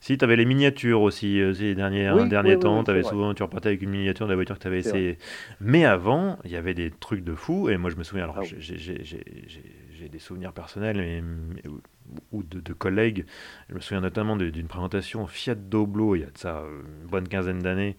[0.00, 3.68] si tu avais les miniatures aussi, euh, ces derniers, derniers temps, avais souvent, tu repartais
[3.68, 5.18] avec une miniature de la voiture que tu avais essayé.
[5.60, 8.38] Mais avant, il y avait des trucs de fou, et moi je me souviens, alors
[8.38, 11.24] ah j'ai des souvenirs personnels
[12.32, 13.26] ou de, de, collègues.
[13.68, 16.62] Je me souviens notamment d'une présentation Fiat Doblo il y a de ça
[17.02, 17.96] une bonne quinzaine d'années,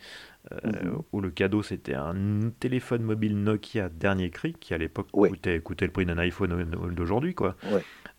[0.52, 1.02] euh, mhm.
[1.12, 2.16] où le cadeau c'était un
[2.60, 7.56] téléphone mobile Nokia dernier cri qui à l'époque coûtait, le prix d'un iPhone d'aujourd'hui quoi.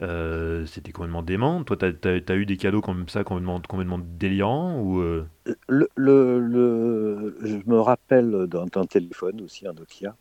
[0.02, 1.62] Euh, c'était complètement dément.
[1.64, 5.26] Toi, tu as, eu des cadeaux comme ça complètement, complètement délirants ou euh?
[5.68, 10.16] le, le, Je me rappelle d'un téléphone aussi, un Nokia,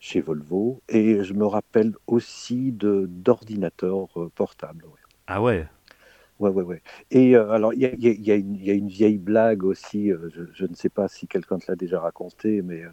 [0.00, 4.86] chez Volvo, et je me rappelle aussi d'ordinateurs portables.
[5.28, 5.68] Ah ouais?
[6.42, 6.82] Ouais, ouais, ouais.
[7.12, 10.28] Et euh, alors, il y a, y, a y a, une vieille blague aussi, euh,
[10.34, 12.82] je, je, ne sais pas si quelqu'un te l'a déjà raconté, mais.
[12.82, 12.88] Euh,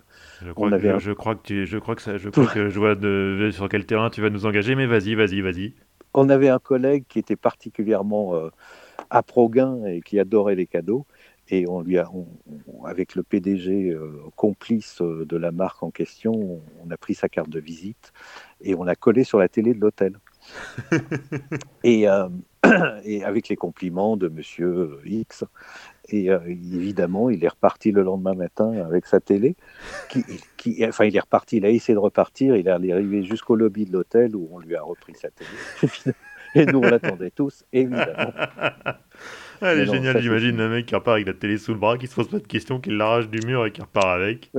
[0.45, 2.77] je, crois que, je, crois que tu, je crois que ça, je crois que je
[2.77, 5.73] vois de, sur quel terrain tu vas nous engager, mais vas-y, vas-y, vas-y.
[6.13, 8.35] On avait un collègue qui était particulièrement
[9.09, 11.07] à Proguin et qui adorait les cadeaux.
[11.49, 12.07] Et on lui a,
[12.85, 13.97] avec le PDG
[14.35, 18.13] complice de la marque en question, on, a pris sa carte de visite
[18.61, 20.19] et on l'a collé sur la télé de l'hôtel.
[21.83, 22.07] et,
[23.03, 25.43] et avec les compliments de Monsieur X.
[26.11, 29.55] Et euh, évidemment, il est reparti le lendemain matin avec sa télé.
[30.57, 33.85] Qui, enfin, il est reparti, il a essayé de repartir, il est arrivé jusqu'au lobby
[33.85, 36.15] de l'hôtel où on lui a repris sa télé.
[36.55, 38.33] et nous, on l'attendait tous, évidemment.
[39.61, 42.07] Elle est géniale, j'imagine, le mec qui repart avec la télé sous le bras, qui
[42.07, 44.51] se pose pas de questions, qui l'arrache du mur et qui repart avec.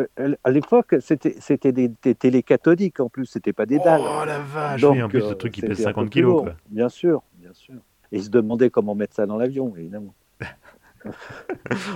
[0.45, 4.03] À l'époque, c'était des, des, télés cathodiques en plus, c'était pas des dalles.
[4.05, 6.43] Oh la vache, Donc, oui, en plus, ce truc qui pèse 50 kilos.
[6.43, 6.55] Quoi.
[6.69, 7.77] Bien sûr, bien sûr.
[8.13, 10.15] Et se demandait comment mettre ça dans l'avion, évidemment.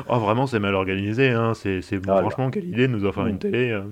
[0.08, 1.30] oh, vraiment, c'est mal organisé.
[1.30, 1.52] Hein.
[1.54, 3.70] C'est, ah, franchement, quelle idée de nous offrir une télé.
[3.70, 3.84] Euh.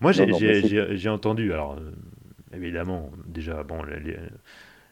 [0.00, 1.90] Moi, j'ai, entendu, alors, euh,
[2.56, 3.82] évidemment, déjà, bon,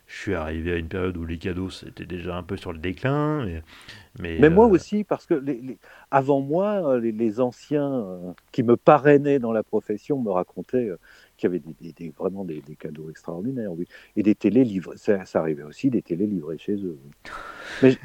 [0.07, 2.79] je suis arrivé à une période où les cadeaux, c'était déjà un peu sur le
[2.79, 3.47] déclin.
[4.19, 5.79] Mais, mais, moi euh, aussi, parce que les,
[6.11, 8.05] avant moi, les, anciens
[8.53, 10.91] qui me parrainaient dans la profession me racontaient
[11.37, 13.87] qu'il y avait des, vraiment des, cadeaux extraordinaires, oui.
[14.17, 16.99] Et des télés livrées, ça, arrivait aussi, des télés livrées chez eux.
[17.83, 17.97] Mais,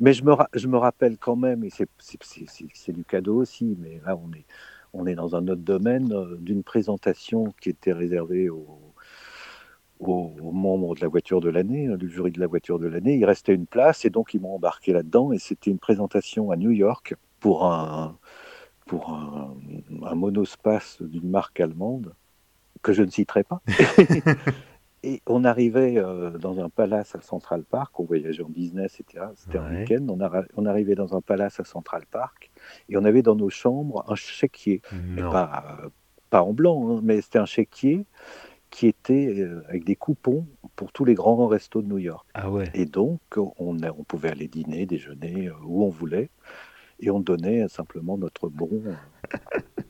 [0.00, 4.16] mais je, me, je me rappelle quand même, et c'est du cadeau aussi, mais là
[4.16, 4.46] on est,
[4.94, 8.78] on est dans un autre domaine, euh, d'une présentation qui était réservée aux,
[10.00, 13.16] aux, membres de la voiture de l'année, du jury de la voiture de l'année.
[13.16, 16.56] Il restait une place et donc ils m'ont embarqué là-dedans et c'était une présentation à
[16.56, 18.16] New York pour un,
[18.86, 19.54] pour un,
[20.02, 22.14] un monospace d'une marque allemande
[22.82, 23.60] que je ne citerai pas.
[25.02, 29.26] et on arrivait euh, dans un palace à Central Park, on voyageait en business, etc.
[29.36, 30.06] C'était un week-end.
[30.08, 30.18] On,
[30.56, 32.50] on, arrivait dans un palace à Central Park
[32.88, 34.82] et on avait dans nos chambres un chéquier.
[35.16, 35.90] Pas,
[36.30, 38.06] pas, en blanc, hein, mais c'était un chéquier
[38.70, 42.26] qui était euh, avec des coupons pour tous les grands restos de New York.
[42.34, 42.70] Ah ouais.
[42.74, 46.28] Et donc, on, on pouvait aller dîner, déjeuner, euh, où on voulait.
[47.00, 48.82] Et on donnait simplement notre bon.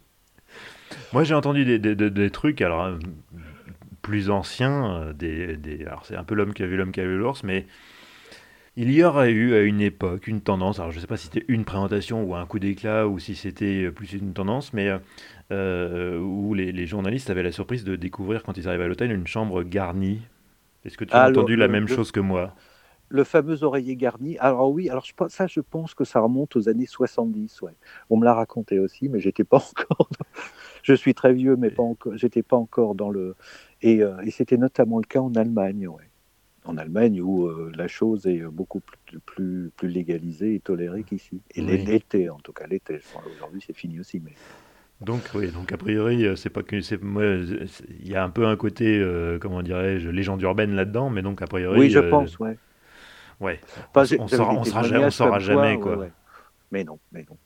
[1.12, 2.98] Moi, j'ai entendu des, des, trucs, alors euh,
[4.02, 5.58] plus anciens, euh, des,
[6.04, 7.66] c'est un peu l'homme qui a vu l'homme qui a vu l'ours, mais
[8.76, 11.26] il y aurait eu à une époque une tendance, alors je ne sais pas si
[11.26, 14.88] c'était une présentation ou un coup d'éclat ou si c'était plus une tendance, mais
[15.50, 19.10] euh, où les, les, journalistes avaient la surprise de découvrir quand ils arrivaient à l'hôtel
[19.10, 20.20] une chambre garnie.
[20.84, 22.54] Est-ce que tu as entendu la même chose que moi?
[23.10, 24.36] Le fameux oreiller garni.
[24.38, 27.62] Alors oui, alors je, ça, je pense que ça remonte aux années 70.
[27.62, 27.72] Ouais.
[28.10, 29.56] On me l'a raconté aussi, mais j'étais pas
[29.88, 30.10] encore.
[30.88, 32.16] Je suis très vieux, mais pas encore.
[32.16, 33.36] J'étais pas encore dans le.
[33.82, 36.08] Et, euh, et c'était notamment le cas en Allemagne, ouais.
[36.64, 41.42] En Allemagne, où euh, la chose est beaucoup plus, plus, plus légalisée et tolérée qu'ici.
[41.54, 43.00] Et l'été, en tout cas, l'été.
[43.36, 44.32] Aujourd'hui, c'est fini aussi, mais.
[45.02, 48.46] Donc oui, donc a priori, euh, c'est pas que c'est il y a un peu
[48.46, 49.04] un côté,
[49.42, 51.78] comment dirais-je, légende urbaine là-dedans, mais donc a priori.
[51.78, 52.56] Oui, je pense, ouais.
[53.40, 53.60] Ouais.
[53.94, 56.08] on, on, saura, on saura jamais, quoi.
[56.72, 57.36] Mais non, mais non,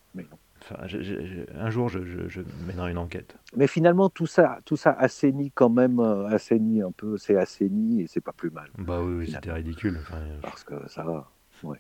[0.79, 3.37] un jour, je, je, mènerai une enquête.
[3.57, 8.03] Mais finalement, tout ça, tout ça assainit quand même, euh, assainit un peu, c'est assaini
[8.03, 8.69] et c'est pas plus mal.
[8.79, 10.01] Bah oui, c'était ridicule.
[10.43, 11.31] Parce que ça va,
[11.63, 11.79] ouais.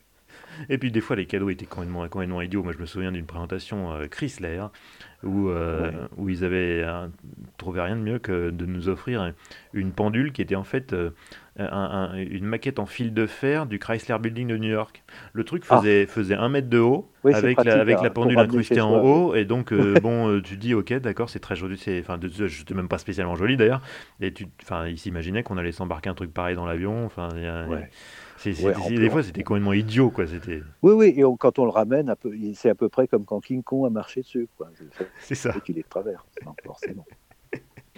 [0.68, 2.62] Et puis des fois, les cadeaux étaient complètement, complètement idiots.
[2.62, 4.62] Moi, je me souviens d'une présentation euh, Chrysler
[5.22, 6.84] où, euh, où ils avaient
[7.56, 9.32] trouvé rien de mieux que de nous offrir
[9.72, 10.94] une pendule qui était en fait
[11.58, 15.02] une maquette en fil de fer du Chrysler Building de New York.
[15.32, 15.78] Le truc ah.
[15.78, 19.34] faisait, faisait un mètre de haut avec, la, avec la pendule incrustée en haut.
[19.34, 21.80] Et donc, euh, bon, euh, tu dis, ok, d'accord, c'est très joli.
[22.00, 23.82] Enfin, c'était même pas spécialement joli d'ailleurs.
[24.20, 24.46] Et tu,
[24.88, 27.04] ils s'imaginaient qu'on allait s'embarquer un truc pareil dans l'avion.
[27.04, 27.28] Enfin,
[28.44, 30.26] des fois, c'était complètement idiot, quoi.
[30.26, 30.62] C'était.
[30.82, 31.14] Oui, oui.
[31.16, 32.14] Et quand on le ramène,
[32.54, 34.48] c'est à peu près comme quand King Kong a marché dessus,
[35.20, 35.52] C'est ça.
[35.64, 36.26] qu'il est de travers,
[36.64, 37.06] forcément.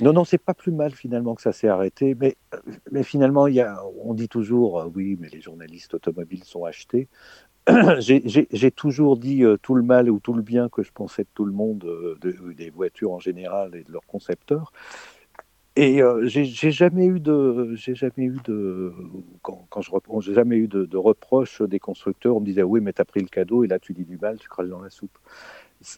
[0.01, 2.17] Non, non, c'est pas plus mal finalement que ça s'est arrêté.
[2.19, 2.37] Mais,
[2.91, 6.65] mais finalement, il y a, on dit toujours, euh, oui, mais les journalistes automobiles sont
[6.65, 7.09] achetés.
[8.01, 11.29] J'ai toujours dit euh, tout le mal ou tout le bien que je pensais de
[11.33, 12.19] tout le monde, euh,
[12.57, 14.73] des voitures en général et de leurs concepteurs.
[15.77, 18.93] Et j'ai jamais eu de, j'ai jamais eu de,
[19.43, 22.37] quand, quand je j'ai jamais eu de, de reproches des constructeurs.
[22.37, 24.39] On me disait oui, mais t'as pris le cadeau et là tu dis du mal,
[24.39, 25.19] tu craches dans la soupe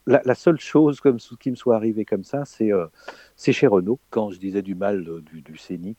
[0.06, 2.86] la, seule chose comme, qui me soit arrivée comme ça, c'est euh,
[3.36, 5.98] chez Renault, quand je disais du mal du, du Scénic,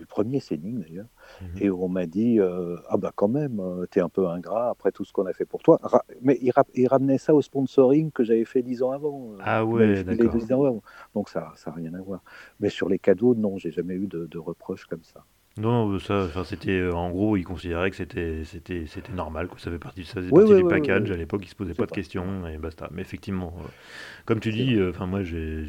[0.00, 1.10] du premier Scénic d'ailleurs,
[1.42, 1.48] mhm.
[1.60, 4.92] et on m'a dit euh, Ah bah quand même, euh, t'es un peu ingrat après
[4.92, 5.78] tout ce qu'on a fait pour toi.
[6.22, 9.32] mais il, il, ramenait ça au sponsoring que j'avais fait dix ans avant.
[9.40, 10.82] Ah ouais, d'accord.
[11.14, 12.22] Donc ça n'a rien à voir.
[12.60, 15.24] Mais sur les cadeaux, non, j'ai jamais eu de, de reproches comme ça.
[15.58, 19.70] Non, ça, c'était euh, en gros, ils considéraient que c'était, c'était, c'était normal, que ça
[19.70, 21.10] fait partie, ça faisait partie du package.
[21.10, 22.88] à l'époque, ils se posaient pas de questions et basta.
[22.92, 23.68] Mais effectivement, euh,
[24.24, 25.66] comme tu dis, euh, enfin moi, j'ai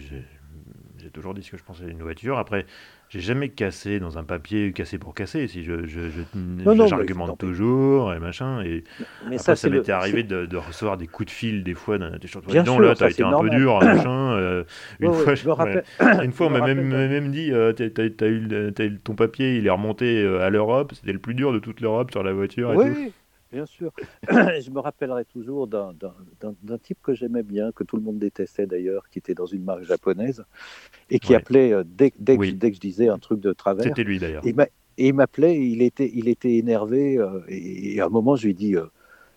[1.12, 2.38] toujours dit ce que je pensais d'une voiture.
[2.38, 2.66] Après,
[3.12, 5.45] j'ai jamais cassé dans un papier, cassé pour casser.
[5.49, 5.99] Si je, je,
[6.88, 8.64] j'argumente toujours et machin.
[8.64, 8.86] Et
[9.30, 11.97] mais ça, ça m'était arrivé de, de, recevoir des coups de fil des fois.
[11.97, 12.43] Des choses.
[12.45, 14.32] Bien sûr, là, t'as été un peu dur, machin.
[14.32, 14.64] Euh,
[15.01, 15.84] une, fois, je, rappelle,
[16.24, 19.57] une fois, on m'a même, même, dit, euh, t'as, t'as, eu, t'as eu ton papier,
[19.57, 20.93] il est remonté euh, à l'Europe.
[20.95, 22.72] C'était le plus dur de toute l'Europe sur la voiture.
[22.72, 22.86] Et oui.
[23.07, 23.12] Tout
[23.52, 23.91] bien sûr.
[24.30, 29.10] je me rappellerai toujours d'un type que j'aimais bien, que tout le monde détestait d'ailleurs,
[29.10, 30.43] qui était dans une marque japonaise
[31.10, 33.86] et qui appelait, euh, dès, dès, que, dès, que, je disais un truc de travers.
[33.86, 34.43] C'était lui d'ailleurs.
[34.97, 37.18] Et il m'appelait, il était, il était énervé.
[37.18, 38.86] Euh, et, à un moment, je lui ai dit euh,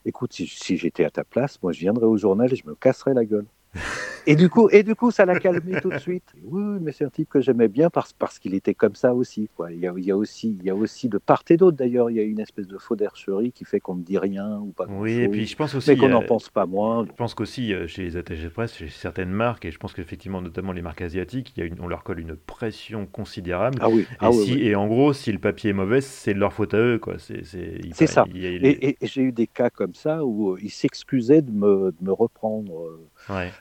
[0.05, 2.75] Écoute, si, si j'étais à ta place, moi je viendrais au journal et je me
[2.75, 3.47] casserais la gueule.
[4.27, 6.33] Et du coup, et du coup, ça l'a calmé tout de suite.
[6.45, 9.51] Oui, mais c'est un type que j'aimais bien parce, parce qu'il était comme ça aussi.
[9.55, 9.73] Quoi.
[9.73, 11.77] Il, y a, il, y a aussi, il y a aussi de part et d'autre
[11.77, 14.59] d'ailleurs, il y a une espèce de faux d'hercherie qui fait qu'on ne dit rien
[14.59, 14.87] ou pas.
[14.89, 15.91] Oui, et puis je pense aussi.
[15.91, 17.05] Mais qu'on n'en pense pas moins.
[17.05, 19.93] Je pense qu'aussi euh, chez les attachés de presse, chez certaines marques, et je pense
[19.93, 23.79] qu'effectivement, notamment les marques asiatiques, il y a une, on leur colle une pression considérable.
[23.83, 24.03] Ah oui.
[24.11, 26.53] Et, ah si, oui, et en gros, si le papier est mauvais, c'est de leur
[26.53, 27.01] faute à eux.
[27.19, 28.25] C'est, c'est, ça.
[28.35, 32.13] et, et j'ai eu des cas comme ça où ils s'excusaient de me, de me
[32.13, 32.99] reprendre.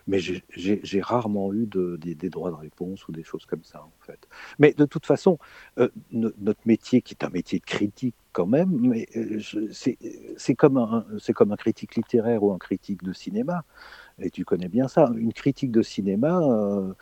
[0.07, 4.05] Mais j'ai rarement eu de, des, droits de réponse ou des choses comme ça, en
[4.05, 4.28] fait.
[4.59, 5.38] Mais de toute façon,
[5.80, 9.39] euh, notre métier, qui est un métier de critique quand même, mais euh,
[10.38, 13.64] c'est comme, un, comme un critique littéraire ou un critique de cinéma.
[14.20, 15.09] Et tu connais bien ça.
[15.16, 16.93] Une critique de cinéma, euh,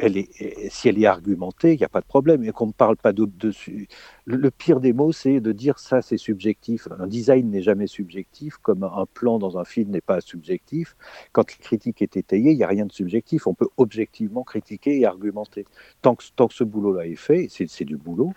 [0.00, 2.42] elle est, si elle est argumentée, il n'y a pas de problème.
[2.44, 3.88] Et qu'on ne parle pas dessus.
[4.24, 6.88] Le, pire des mots, c'est de dire ça, c'est subjectif.
[6.98, 10.96] Un design n'est jamais subjectif, comme un plan dans un film n'est pas subjectif.
[11.32, 13.46] Quand la critique est étayée, il n'y a rien de subjectif.
[13.46, 15.66] On peut objectivement critiquer et argumenter.
[16.02, 18.32] Tant que, tant que ce boulot-là est fait, c'est du boulot,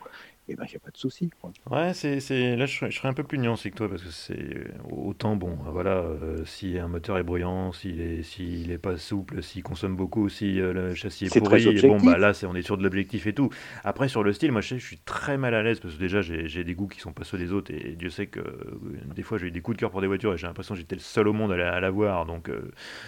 [0.50, 1.30] eh ben, il n'y a pas de souci.
[1.72, 2.58] Ouais, c'est, c'est...
[2.58, 5.38] là, je serais, je serais, un peu plus nuancé que toi, parce que c'est autant,
[5.38, 9.64] bon, voilà, euh, si un moteur est bruyant, s'il est, s'il est pas souple, s'il
[9.64, 12.78] consomme beaucoup, si euh, le châssis est, pourri, bon, bah là, c'est, on est sur
[12.78, 13.50] de l'objectif et tout.
[13.86, 16.00] Après, sur le style, moi, je, sais, je suis très mal à l'aise, parce que
[16.00, 18.42] déjà, j'ai, j'ai des goûts qui sont pas ceux des auutes, et, Dieu sait que
[18.42, 18.80] euh,
[19.16, 20.80] des fois, j'ai eu des coups de cœur pour des voitures, et j'ai l'impression que
[20.82, 22.52] j'étais le seul au monde à la, à la voir, donc,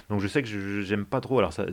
[0.09, 1.65] donc je sais que je, j'aime pas trop, alors ça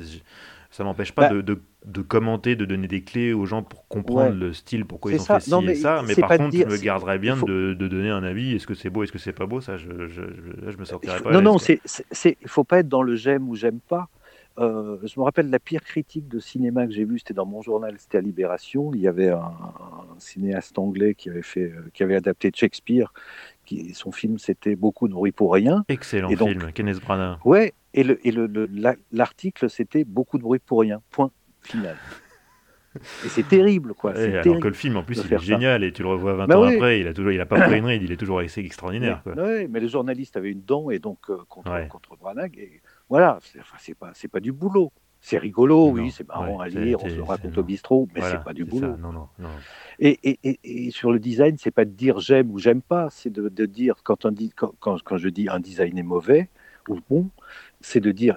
[0.73, 4.35] ça m'empêche pas bah de, de, commenter, de donner des clés aux gens pour comprendre
[4.35, 6.03] le style, pourquoi ils ont fait ci et ça.
[6.07, 8.55] Mais par contre, je me garderais bien de, de, donner un avis.
[8.55, 9.61] Est-ce que c'est beau, est-ce que c'est pas beau?
[9.61, 10.23] Ça, je, je,
[10.70, 11.31] je, me sortirais pas.
[11.31, 11.79] Non, non, il
[12.25, 14.09] ne faut pas être dans le j'aime ou j'aime pas.
[14.59, 17.62] Euh, je me rappelle la pire critique de cinéma que j'ai vue, c'était dans mon
[17.62, 18.93] journal, c'était à Libération.
[18.95, 19.53] Il y avait un,
[20.18, 23.12] cinéaste anglais qui avait, fait, euh, qui avait adapté Shakespeare.
[23.66, 25.85] Qui, son film, c'était Beaucoup bruit pour rien.
[25.89, 27.39] Excellent film, Kenneth Branagh.
[27.45, 28.05] Ouais, et
[29.12, 31.03] l'article, le, c'était Beaucoup de bruit pour rien.
[31.11, 31.30] Point
[31.62, 31.97] final.
[33.24, 34.12] Et c'est terrible, quoi.
[34.12, 36.59] alors que le film, en plus, il est génial, et tu le revois 20 bah
[36.59, 38.61] ans après, il a toujours, il a pas pris une ride, il est toujours assez
[38.61, 39.22] extraordinaire.
[39.24, 39.45] Mais, quoi.
[39.70, 43.61] mais le journaliste avait une dent, et donc euh, contre, contre Branagh, et voilà, c'est
[43.61, 44.93] enfin, pas, pas du boulot.
[45.24, 48.53] C'est rigolo, oui, c'est marrant à lire, on se raconte au bistrot, mais c'est pas
[48.53, 48.97] du boulot.
[48.97, 49.49] non, non, non.
[50.01, 53.30] Et, et, et, sur le design, c'est pas de dire j'aime ou j'aime pas, c'est
[53.30, 56.49] de, de, dire quand, on dit, quand, quand, je dis un design est mauvais
[56.88, 57.30] ou bon,
[57.83, 58.37] c'est de dire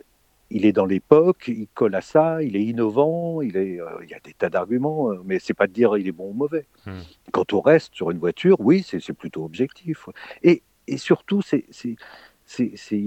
[0.52, 4.10] il est dans l'époque, il colle à ça, il est innovant, il, est, euh, il
[4.10, 6.34] y a des tas d'arguments, euh, mais c'est pas de dire il est bon ou
[6.34, 6.68] mauvais.
[6.86, 7.02] Hmm.
[7.32, 10.08] Quand on reste sur une voiture, oui, c'est plutôt objectif.
[10.44, 11.66] Et, et surtout, c'est
[12.56, 13.02] c'est,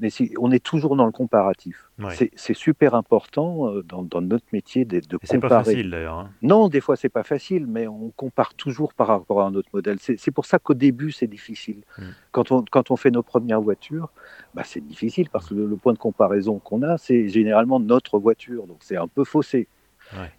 [0.00, 1.90] mais on est toujours dans le comparatif.
[2.34, 5.26] C'est, super important euh, dans, notre métier de, de comparer.
[5.26, 6.18] C'est pas facile d'ailleurs.
[6.18, 6.30] Hein.
[6.42, 9.68] Non, des fois c'est pas facile, mais on compare toujours par rapport à un autre
[9.72, 9.98] modèle.
[10.00, 11.82] C'est, pour ça qu'au début c'est difficile.
[11.98, 12.02] Mm.
[12.32, 14.10] Quand, on, quand on fait nos premières voitures,
[14.54, 18.66] bah, c'est difficile parce que le point de comparaison qu'on a, c'est généralement notre voiture,
[18.66, 19.68] donc c'est un peu faussé.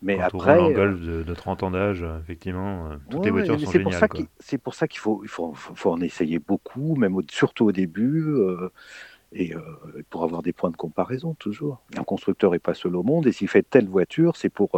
[0.02, 3.60] Mais Quand après, on golf de, de, 30 ans d'âge, effectivement, euh, toutes les voitures
[3.60, 4.10] sont géniales.
[4.40, 8.34] C'est pour ça qu'il faut, il faut, faut, en essayer beaucoup, même surtout au début,
[8.34, 8.72] euh,
[9.32, 9.62] et euh,
[10.10, 11.82] pour avoir des points de comparaison toujours.
[11.98, 14.72] Un constructeur n'est pas seul au monde, et s'il fait telle voiture, c'est pour,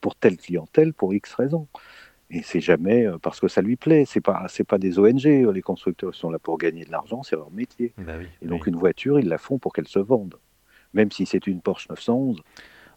[0.00, 1.66] pour telle clientèle, pour X raisons.
[2.28, 4.04] Et c'est jamais parce que ça lui plaît.
[4.04, 5.22] C'est pas, c'est pas des ONG.
[5.22, 7.94] Les constructeurs sont là pour gagner de l'argent, c'est leur métier.
[7.98, 10.34] Bah et donc une voiture, ils la font pour qu'elle se vende,
[10.92, 12.42] même si c'est une Porsche 911.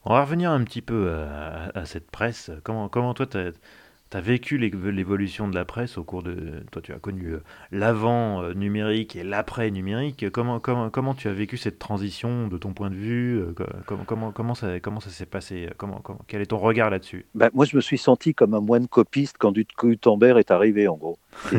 [0.06, 2.52] On va revenir un petit peu à, cette presse.
[2.64, 6.64] Comment, comment toi, tu as, vécu l'évolution de la presse au cours de...
[6.72, 10.32] Toi, tu as connu euh, l'avant euh, numérique et l'après numérique.
[10.32, 13.54] Comment, comment, comment tu as vécu cette transition de ton point de vue euh,
[13.86, 17.26] comment, comment, comment ça, comment ça s'est passé comment, Quel est ton regard là-dessus?
[17.36, 20.95] Bah, Moi, je me suis senti comme un moine copiste quand Gutenberg est arrivé, en
[20.95, 21.20] gros.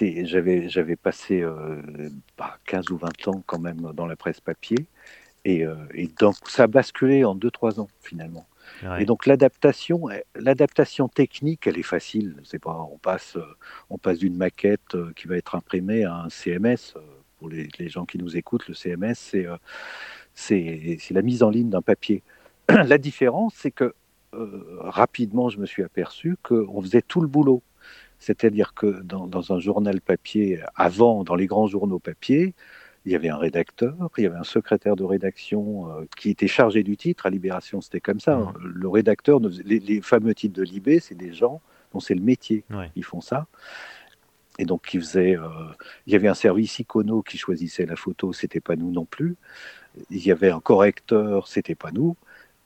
[0.00, 1.44] J'avais passé
[2.66, 4.86] 15 bah, ou 20 ans quand même dans la presse papier.
[5.48, 8.46] Euh, et, donc, ça a basculé en 2-3 ans, finalement.
[9.00, 10.04] Et donc, l'adaptation,
[10.36, 12.36] l'adaptation technique, elle est facile.
[12.44, 13.56] C'est pas, on passe, euh,
[13.88, 16.94] on passe d'une maquette euh, qui va être imprimée à un CMS.
[17.38, 19.46] Pour les, gens qui nous écoutent, le CMS, c'est,
[20.34, 22.22] c'est, la mise en ligne d'un papier.
[22.68, 23.94] la différence, c'est que
[24.80, 27.62] rapidement, je me suis aperçu qu'on faisait tout le boulot.
[28.18, 32.54] C'est-à-dire que dans, un journal papier, avant, dans les grands journaux papier,
[33.08, 36.46] il y avait un rédacteur, il y avait un secrétaire de rédaction euh, qui était
[36.46, 37.24] chargé du titre.
[37.24, 38.36] À Libération, c'était comme ça.
[38.36, 38.52] Hein.
[38.60, 41.62] Le rédacteur, les, fameux titres de Libé, c'est des gens
[41.94, 42.64] dont c'est le métier.
[42.96, 43.46] Ils font ça.
[44.58, 45.48] Et donc, ils faisaient, euh,
[46.06, 49.36] il y avait un service icono qui choisissait la photo, c'était pas nous non plus.
[50.10, 52.14] Il y avait un correcteur, c'était pas nous.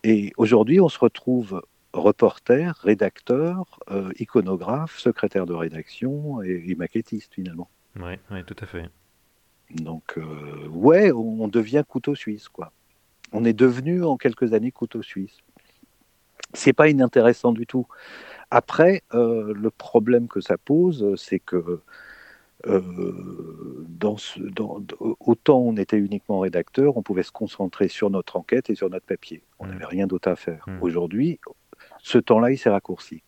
[0.03, 1.63] Et aujourd'hui, on se retrouve
[1.93, 7.69] reporter, rédacteur, euh, iconographe, secrétaire de rédaction et, maquettiste finalement.
[7.95, 8.89] Oui, ouais, tout à fait.
[9.75, 12.73] Donc, euh, ouais, on devient couteau suisse, quoi.
[13.33, 15.39] On est devenu en quelques années couteau suisse.
[16.53, 17.87] C'est pas inintéressant du tout.
[18.51, 21.81] Après, euh, le problème que ça pose, c'est que
[22.65, 24.81] dans ce, dans,
[25.19, 29.07] autant on était uniquement rédacteur, on pouvait se concentrer sur notre enquête et sur notre
[29.07, 29.43] papier.
[29.59, 29.71] On mmh.
[29.71, 30.65] n'avait rien d'autre à faire.
[30.69, 30.79] Mmh.
[30.81, 31.41] Aujourd'hui,
[32.03, 33.23] ce temps-là, il s'est raccourci.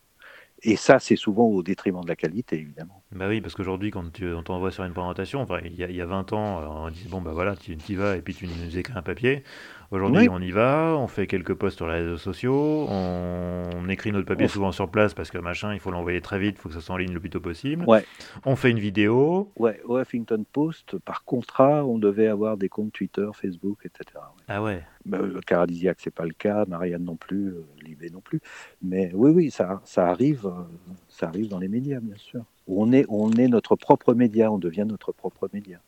[0.66, 3.02] Et ça, c'est souvent au détriment de la qualité, évidemment.
[3.12, 6.00] Bah oui, parce qu'aujourd'hui, quand on t'envoie sur une présentation, il, y a, il y
[6.00, 8.78] a 20 ans, on dit bon, bah voilà, tu y vas et puis tu nous
[8.78, 9.44] écris un papier.
[9.91, 14.26] Aujourd'hui, on y va, on fait quelques posts sur les réseaux sociaux, on, écrit notre
[14.26, 16.74] papier souvent sur place parce que machin, il faut l'envoyer très vite, il faut que
[16.74, 17.85] ça soit en ligne le plus tôt possible.
[17.87, 18.05] Ouais.
[18.45, 19.53] On fait une vidéo.
[19.57, 24.24] Ouais, au Huffington Post, par contrat, on devait avoir des comptes Twitter, Facebook, etc.
[24.49, 24.82] Ah ouais.
[25.05, 28.41] Bah, euh, Caradisiac, c'est pas le cas, Marianne non plus, euh, Libé non plus.
[28.82, 30.62] Mais oui, oui, ça, ça arrive, euh,
[31.09, 32.43] ça arrive dans les médias, bien sûr.
[32.66, 35.78] On est, on est notre propre média, on devient notre propre média.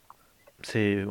[0.62, 1.04] C'est,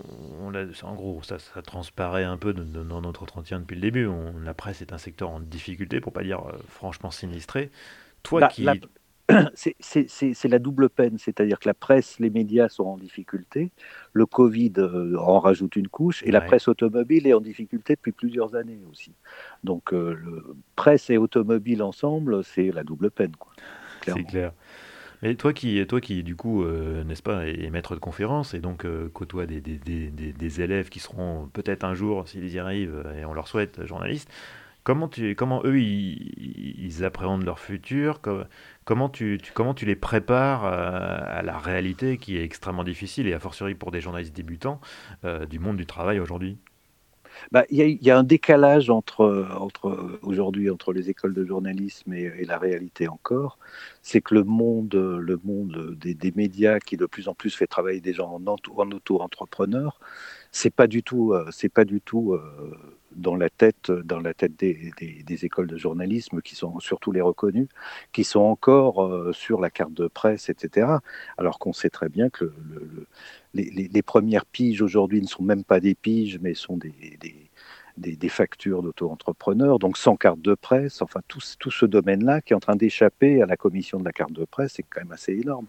[0.00, 4.06] en gros, ça, ça, transparaît un peu dans notre entretien depuis le début.
[4.06, 7.70] On, la presse est un secteur en difficulté, pour pas dire euh, franchement sinistré.
[8.22, 8.66] Toi qui.
[9.54, 13.70] C'est la double peine, c'est-à-dire que la presse, les médias sont en difficulté,
[14.12, 18.12] le Covid euh, en rajoute une couche, et la presse automobile est en difficulté depuis
[18.12, 19.12] plusieurs années aussi.
[19.64, 23.32] Donc, euh, le, presse et automobile ensemble, c'est la double peine.
[24.04, 24.52] C'est clair.
[25.22, 28.60] Mais toi qui, toi qui du coup, euh, n'est-ce pas, est maître de conférence et
[28.60, 33.32] donc euh, côtoie des, élèves qui seront peut-être un jour, s'ils y arrivent, et on
[33.32, 34.28] leur souhaite, journalistes,
[34.84, 38.20] comment, tu, eux, ils, appréhendent leur futur?
[38.84, 39.38] Comment, tu,
[39.82, 44.34] les prépares à, la réalité qui est extrêmement difficile et a fortiori pour des journalistes
[44.34, 44.80] débutants
[45.24, 46.58] euh, du monde du travail aujourd'hui?
[47.50, 49.46] Bah, y, a un décalage entre,
[50.22, 53.58] aujourd'hui entre les écoles de journalisme et, la réalité encore.
[54.02, 58.00] C'est que le monde, le monde des, médias qui de plus en plus fait travailler
[58.00, 59.98] des gens en, en auto-entrepreneurs,
[60.52, 62.76] c'est pas du tout, euh, c'est pas du tout euh,
[63.16, 64.92] dans la tête, dans la tête des,
[65.44, 67.68] écoles de journalisme qui sont surtout les reconnus,
[68.12, 70.88] qui sont encore euh, sur la carte de presse, etc.
[71.38, 73.06] Alors qu'on sait très bien que le
[73.54, 79.78] les, premières piges aujourd'hui ne sont même pas des piges, mais sont des, factures d'auto-entrepreneurs,
[79.78, 83.46] donc sans carte de presse, enfin tout, ce domaine-là qui est en train d'échapper à
[83.46, 85.66] la commission de la carte de presse, c'est quand même assez énorme.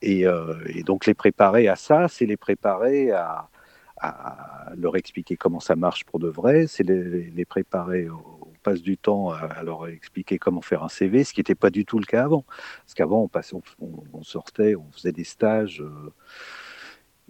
[0.00, 0.54] Et, euh,
[0.84, 3.48] donc les préparer à ça, c'est les préparer à,
[4.76, 9.30] leur expliquer comment ça marche pour de vrai, c'est les, préparer on passe du temps
[9.30, 12.24] à, leur expliquer comment faire un CV, ce qui n'était pas du tout le cas
[12.24, 12.44] avant.
[12.84, 13.30] Parce qu'avant,
[13.80, 15.82] on, on, sortait, on faisait des stages.
[15.82, 16.12] Euh,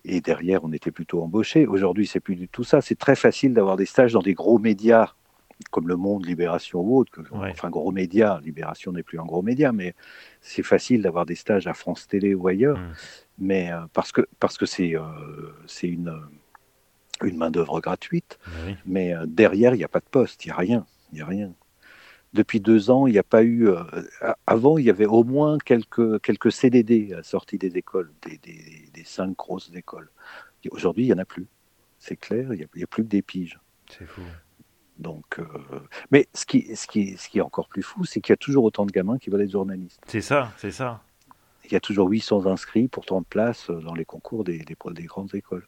[0.04, 1.66] et derrière, on était plutôt embauché.
[1.66, 2.80] Aujourd'hui, c'est plus du tout ça.
[2.80, 5.14] C'est très facile d'avoir des stages dans des gros médias
[5.70, 7.12] comme Le Monde, Libération ou autre.
[7.32, 8.40] Enfin, gros médias.
[8.40, 9.94] Libération n'est plus un gros média, mais
[10.40, 12.78] c'est facile d'avoir des stages à France Télé ou ailleurs.
[12.78, 12.92] Mmh.
[13.38, 15.02] Mais euh, parce que parce que c'est euh,
[15.66, 16.12] c'est une
[17.22, 18.38] une main d'œuvre gratuite.
[18.86, 21.26] Mais euh, derrière, il n'y a pas de poste, il n'y a rien, il a
[21.26, 21.52] rien
[22.32, 23.68] depuis deux ans, il n'y a pas eu.
[23.68, 23.82] Euh,
[24.46, 28.38] avant, il y avait au moins quelques, quelques CDD à sortie des écoles, des,
[28.92, 30.10] des, cinq grosses écoles.
[30.70, 31.46] Aujourd'hui, il n'y en a plus.
[31.98, 33.58] C'est clair, il n'y a, plus que des piges.
[33.90, 34.22] C'est fou.
[34.98, 35.44] Donc, euh,
[36.10, 38.38] mais ce qui, ce, qui, ce qui est encore plus fou, c'est qu'il y a
[38.38, 40.00] toujours autant de gamins qui veulent être journalistes.
[40.06, 41.02] C'est ça, c'est ça.
[41.64, 45.04] Il y a toujours 800 inscrits pour 30 places dans les concours des, des, des
[45.04, 45.66] grandes écoles.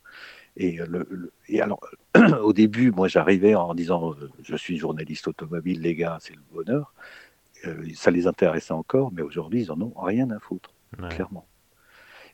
[0.56, 1.80] Et, le, et alors,
[2.42, 6.42] au début, moi, j'arrivais en disant euh, je suis journaliste automobile, les gars, c'est le
[6.52, 6.94] bonheur.
[7.66, 10.72] Euh, ça les intéressait encore, mais aujourd'hui, ils en ont rien à foutre,
[11.10, 11.46] clairement.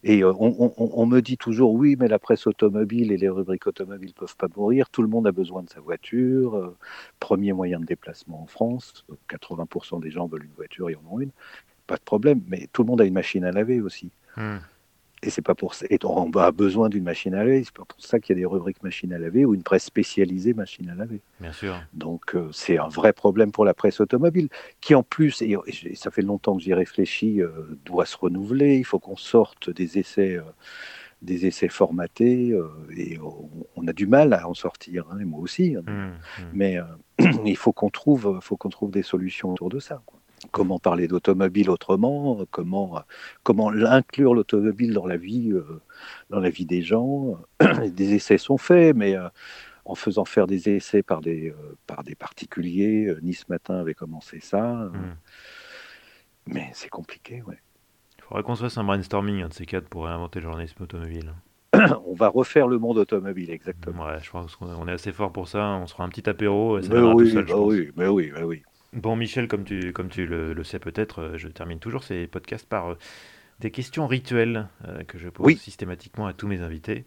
[0.02, 4.14] Et euh, on, me dit toujours oui, mais la presse automobile et les rubriques automobiles
[4.14, 4.88] peuvent pas mourir.
[4.88, 6.74] Tout le monde a besoin de sa voiture.
[7.20, 9.04] premier moyen de déplacement en France.
[9.28, 11.32] 80% des gens veulent une voiture, ils en ont une.
[11.86, 12.40] Pas de problème.
[12.48, 14.10] Mais tout le monde a une machine à laver aussi.
[14.38, 14.58] Hmm.
[15.22, 15.86] Et c'est pas pour ça.
[15.90, 17.62] Et on a besoin d'une machine à laver.
[17.64, 19.84] C'est pas pour ça qu'il y a des rubriques machine à laver ou une presse
[19.84, 21.20] spécialisée machine à laver.
[21.40, 21.80] Bien sûr.
[21.92, 24.48] Donc euh, c'est un vrai problème pour la presse automobile,
[24.80, 25.56] qui en plus, et,
[25.94, 28.78] ça fait longtemps que j'y réfléchis, euh, doit se renouveler.
[28.78, 30.38] Il faut qu'on sorte des essais.
[31.22, 32.58] des essais formatés
[32.96, 33.18] et
[33.76, 35.76] on, a du mal à en sortir, hein, et moi aussi.
[35.76, 35.82] Hein.
[35.86, 36.50] Mmh, mmh.
[36.54, 36.78] Mais
[37.44, 40.00] il faut qu'on trouve, faut qu'on trouve des solutions autour de ça.
[40.50, 43.02] Comment parler d'automobile autrement Comment,
[43.42, 45.52] comment inclure l'automobile dans la vie,
[46.30, 47.38] dans la vie des gens
[47.92, 49.16] Des essais sont faits, mais
[49.84, 51.54] en faisant faire des essais par des,
[51.86, 53.14] par des particuliers.
[53.22, 54.62] Nice Matin avait commencé ça.
[54.62, 55.16] Mmh.
[56.46, 57.58] Mais c'est compliqué, ouais.
[58.18, 60.82] Il faudrait qu'on se fasse un brainstorming, un de ces quatre, pour réinventer le journalisme
[60.82, 61.34] automobile.
[62.06, 64.06] on va refaire le monde automobile, exactement.
[64.06, 65.64] Ouais, je pense qu'on est assez fort pour ça.
[65.64, 66.78] On se fera un petit apéro.
[66.78, 68.62] Et ça mais oui, tout seul, bah oui, mais oui, mais oui.
[68.92, 72.68] Bon, Michel, comme tu, comme tu le, sais peut-être, euh, je termine toujours ces podcasts
[72.68, 72.98] par euh,
[73.60, 77.04] des questions rituelles euh, que je pose systématiquement à tous mes invités.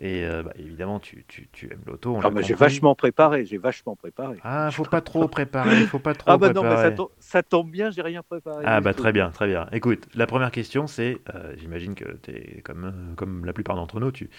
[0.00, 2.18] Et bah, évidemment, tu, tu, tu aimes l'auto.
[2.24, 4.38] Ah, j'ai vachement préparé, j'ai vachement préparé.
[4.42, 7.70] Ah, faut pas trop préparer, faut pas trop Ah bah non, ça, tombe, ça tombe
[7.70, 8.64] bien, j'ai rien préparé.
[8.66, 9.68] Ah bah très bien, très bien.
[9.70, 11.18] Écoute, la première question, c'est,
[11.58, 14.30] j'imagine que tu es comme, comme la plupart d'entre nous, tu,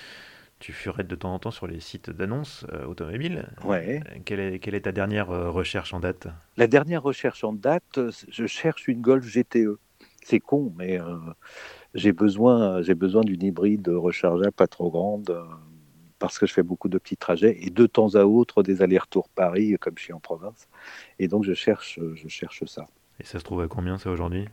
[0.60, 3.48] tu furettes de temps en temps sur les sites d'annonces euh, automobiles.
[3.64, 4.02] Ouais.
[4.06, 6.28] Euh, quelle, est, quelle est ta dernière euh, recherche en date?
[6.58, 8.00] La dernière recherche en date,
[8.30, 9.78] je cherche une Golf GTE.
[10.24, 10.98] C'est con, mais
[11.94, 15.40] j'ai besoin, j'ai besoin d'une hybride rechargeable pas trop grande
[16.18, 19.30] parce que je fais beaucoup de petits trajets et de temps à autre des allers-retours
[19.30, 20.68] Paris comme je suis en province.
[21.20, 22.88] Et donc je cherche, je cherche ça.
[23.20, 24.48] Et ça se trouve à combien ça aujourd'hui?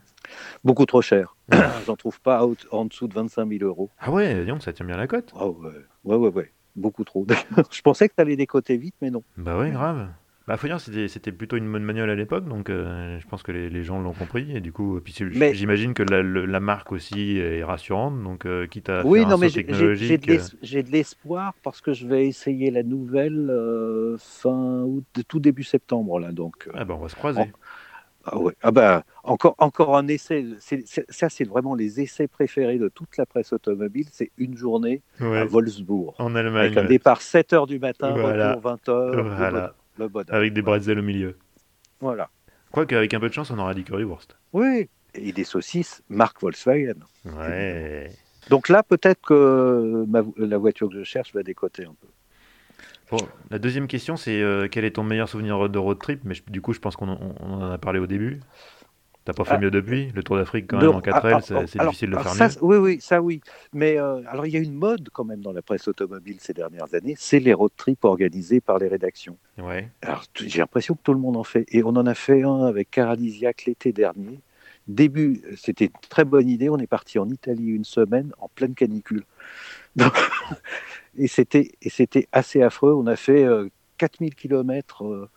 [0.65, 1.37] Beaucoup trop cher.
[1.87, 3.91] J'en trouve pas en dessous de 25 000 euros.
[3.99, 5.33] Ah ouais, disons, ça tient bien la cote.
[5.37, 5.71] Ah ouais.
[6.05, 6.53] ouais, ouais, ouais.
[6.77, 7.27] Beaucoup trop.
[7.71, 9.23] je pensais que tu allais décoter vite, mais non.
[9.37, 10.09] Bah ouais, grave.
[10.49, 13.53] Bah faut dire, c'était plutôt une bonne manuelle à l'époque, donc euh, je pense que
[13.53, 14.57] les, gens l'ont compris.
[14.57, 15.15] Et du coup, puis
[15.53, 19.39] j'imagine que la, marque aussi est rassurante, donc euh, quitte à oui, faire non, un
[19.39, 19.71] mais.
[19.71, 23.53] Euh, j'ai de l'espoir parce que je vais essayer la nouvelle
[24.19, 26.69] fin août, tout début septembre là, donc.
[26.75, 27.53] Ah bah on va se croiser.
[28.25, 28.55] Ah, ouais.
[28.63, 30.47] ah ben, encore, encore un essai.
[31.09, 34.07] ça, c'est vraiment les essais préférés de toute la presse automobile.
[34.11, 36.15] C'est une journée à Wolfsburg.
[36.19, 36.67] En Allemagne.
[36.67, 39.35] Avec un départ 7 h du matin, retour 20 h.
[39.39, 39.75] Voilà.
[40.29, 41.37] Avec des bretzels au milieu.
[42.01, 42.31] Voilà.
[42.71, 44.37] Quoique, avec un peu de chance, on aura du currywurst.
[44.53, 46.95] Oui, et des saucisses marque Volkswagen.
[47.25, 48.11] Ouais.
[48.49, 50.07] Donc là, peut-être que
[50.39, 52.09] la voiture que je cherche va décoter un peu
[53.51, 56.21] la deuxième question, c'est euh, quel est ton meilleur souvenir de road trip?
[56.25, 58.41] Mais du coup, je pense qu'on en a parlé au début.
[59.25, 60.11] T'as pas fait ah, mieux depuis?
[60.17, 62.55] Le Tour d'Afrique, quand même, en 4L, ah, ah, c'est difficile de faire mieux.
[62.61, 63.41] Oui, oui, ça oui.
[63.73, 66.53] Mais euh, alors, il y a une mode quand même dans la presse automobile ces
[66.53, 69.37] dernières années, c'est les road trips organisés par les rédactions.
[69.59, 69.89] Ouais.
[70.03, 71.67] Alors, j'ai l'impression que tout le monde en fait.
[71.69, 74.41] Et on en a fait un avec Caradisiac l'été dernier.
[74.89, 76.69] Début, c'était une très bonne idée.
[76.69, 79.23] On est parti en Italie une semaine en pleine canicule.
[80.01, 80.11] c'était
[81.17, 82.95] et c'était assez affreux.
[82.95, 83.47] On a fait
[83.99, 85.29] 4000 euh, km euh,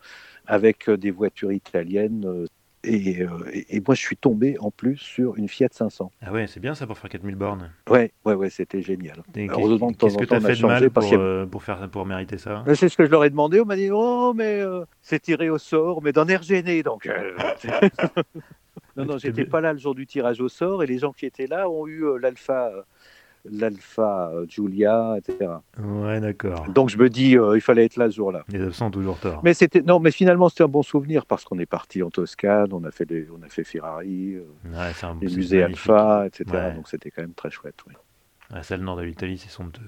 [0.46, 2.46] avec euh, des voitures italiennes.
[2.88, 3.26] Et,
[3.68, 6.12] et, moi, je suis tombé en plus sur une Fiat 500.
[6.22, 7.72] Ah ouais, c'est bien ça pour faire 4000 bornes.
[7.90, 9.24] Ouais, ouais, ouais, c'était génial.
[9.34, 12.62] Qu'est-ce que tu as fait de mal pour, pour, faire, pour mériter ça?
[12.74, 13.60] C'est ce que je leur ai demandé.
[13.60, 14.62] On m'a dit, oh, mais
[15.02, 16.84] c'est tiré au sort, mais d'un air gêné.
[16.84, 17.08] Donc,
[18.96, 21.26] non, non, j'étais pas là le jour du tirage au sort et les gens qui
[21.26, 22.70] étaient là ont eu l'Alpha
[23.50, 25.50] l'Alpha Julia, etc.
[25.78, 26.66] Ouais, d'accord.
[26.68, 28.44] Donc je me dis, euh, il fallait être là ce jour-là.
[28.48, 29.40] Les absents ont toujours tort.
[29.44, 32.72] Mais c'était non, mais finalement c'était un bon souvenir parce qu'on est parti en Toscane,
[32.72, 36.72] on a fait des, on a fait Ferrari, euh, ouais, les musées Alpha, etc.
[36.74, 37.76] Donc c'était quand même très chouette.
[37.86, 37.94] Oui.
[38.52, 39.84] Ouais, c'est le nord de l'Italie, c'est somptueux.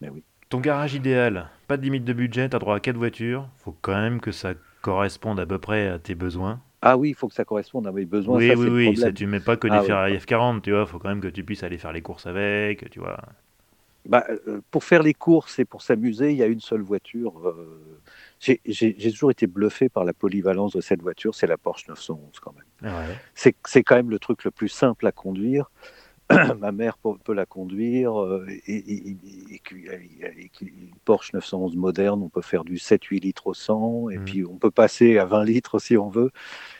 [0.00, 0.22] Mais oui.
[0.48, 3.48] Ton garage idéal, pas de limite de budget, tu as droit à quatre voitures.
[3.58, 6.60] Faut quand même que ça corresponde à peu près à tes besoins.
[6.82, 8.38] Ah oui, il faut que ça corresponde à mes besoins.
[8.38, 8.96] Oui, ça, oui, oui.
[8.96, 10.80] Ça, tu mets pas que des ah Ferrari F40, tu vois.
[10.80, 13.18] Il faut quand même que tu puisses aller faire les courses avec, tu vois.
[14.06, 17.46] Bah, euh, pour faire les courses et pour s'amuser, il y a une seule voiture.
[17.46, 18.00] Euh,
[18.40, 22.54] j'ai toujours été bluffé par la polyvalence de cette voiture, c'est la Porsche 911 quand
[22.54, 22.92] même.
[22.94, 23.04] Ah
[23.34, 25.70] c'est quand même le truc le plus simple à conduire.
[26.58, 29.16] ma mère peut la conduire, euh, et,
[30.60, 34.24] une Porsche 911 moderne, on peut faire du 7-8 litres au 100, et mmh.
[34.24, 36.30] puis on peut passer à 20 litres si on veut.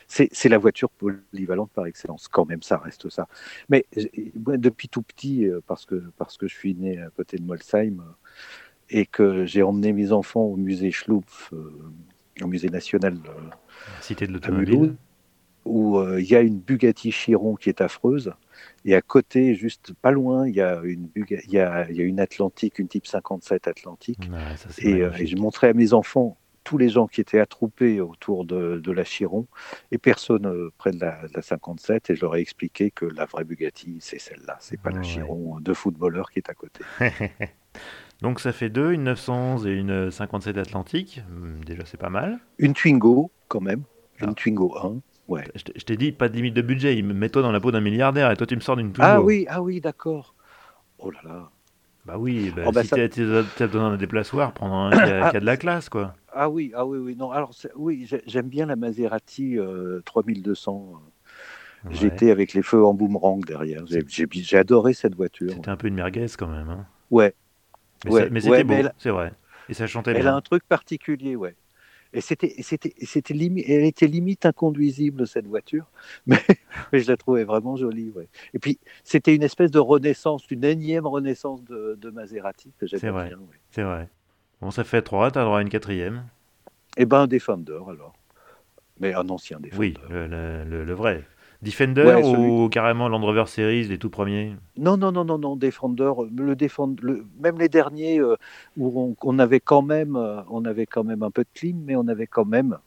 [0.07, 3.27] C'est la voiture polyvalente par excellence, quand même, ça reste ça.
[3.69, 3.85] Mais
[4.35, 7.99] depuis tout petit, euh, parce que, parce que je suis né à côté de Molsheim,
[7.99, 8.13] euh,
[8.89, 11.53] et que j'ai emmené mes enfants au musée Schlumpf,
[12.41, 13.29] au musée national de,
[14.01, 14.95] Cité de l'automobile,
[15.63, 18.33] où il y a une Bugatti Chiron qui est affreuse.
[18.85, 22.01] Et à côté, juste pas loin, il y a une, il y a, il y
[22.01, 24.29] a une Atlantique, une type 57 Atlantique.
[24.83, 28.79] Euh, et, je montrais à mes enfants tous les gens qui étaient attroupés autour de,
[28.79, 29.47] de la Chiron
[29.91, 32.09] et personne euh, près de la, 57.
[32.09, 35.59] Et je leur ai expliqué que la vraie Bugatti, c'est celle-là, c'est pas la Chiron
[35.59, 36.83] de footballeur qui est à côté.
[38.21, 41.21] Donc ça fait deux, une 911 et une 57 Atlantique.
[41.29, 42.39] Hmm, déjà, c'est pas mal.
[42.59, 43.83] Une Twingo, quand même.
[44.19, 44.33] Une ah.
[44.33, 45.01] Twingo 1.
[45.29, 47.01] Je t'ai dit, pas de limite de budget.
[47.01, 49.61] Mets-toi dans la peau d'un milliardaire et toi, tu me sors d'une Ah oui, ah
[49.61, 50.35] oui, d'accord.
[50.99, 51.49] Oh là là.
[52.05, 55.29] Bah oui, bah, Oh, bah, si ça- t'as besoin d'un déplaçoir, prendre un qui a,
[55.31, 56.15] qui a de la classe, quoi.
[56.33, 57.31] Ah oui, ah oui, oui, non.
[57.31, 60.93] Alors oui, j'ai- j'aime bien la Maserati euh, 3200
[61.85, 61.93] Ouais.
[61.95, 63.83] GT avec les feux en boomerang derrière.
[63.87, 65.53] J'ai- adoré cette voiture.
[65.53, 66.69] C'était un peu une merguez quand même.
[66.69, 66.85] Hein.
[67.09, 67.33] Ouais,
[68.05, 69.33] Mais Ouais, ça- mais c'était ouais, beau, elle- c'est vrai.
[69.69, 70.33] Et ça chantait elle bien.
[70.33, 71.55] a un truc particulier, ouais.
[72.13, 75.85] Et c'était, et c'était, et c'était limi- elle était limite inconduisible cette voiture,
[76.25, 76.39] mais,
[76.91, 78.27] mais je la trouvais vraiment jolie, ouais.
[78.53, 83.29] Et puis c'était une espèce de renaissance, une énième renaissance de, de Maserati que vrai.
[83.29, 83.37] bien.
[83.37, 83.59] Ouais.
[83.69, 84.09] C'est vrai.
[84.61, 86.25] Bon, ça fait trois, t'as droit à une quatrième.
[86.97, 88.13] Et ben un Defender alors,
[88.99, 89.77] mais un ancien Defender.
[89.79, 91.23] Oui, le, le- le- le vrai.
[91.61, 94.55] Defender Ouais, celui- ou carrément Land Rover Series, les tout premiers?
[94.77, 98.35] Non, non, non, non, non, Defender, euh, le Defender, le- même les derniers euh,
[98.77, 101.83] où on, on avait quand même, euh, on avait quand même un peu de clim,
[101.85, 102.77] mais on avait quand même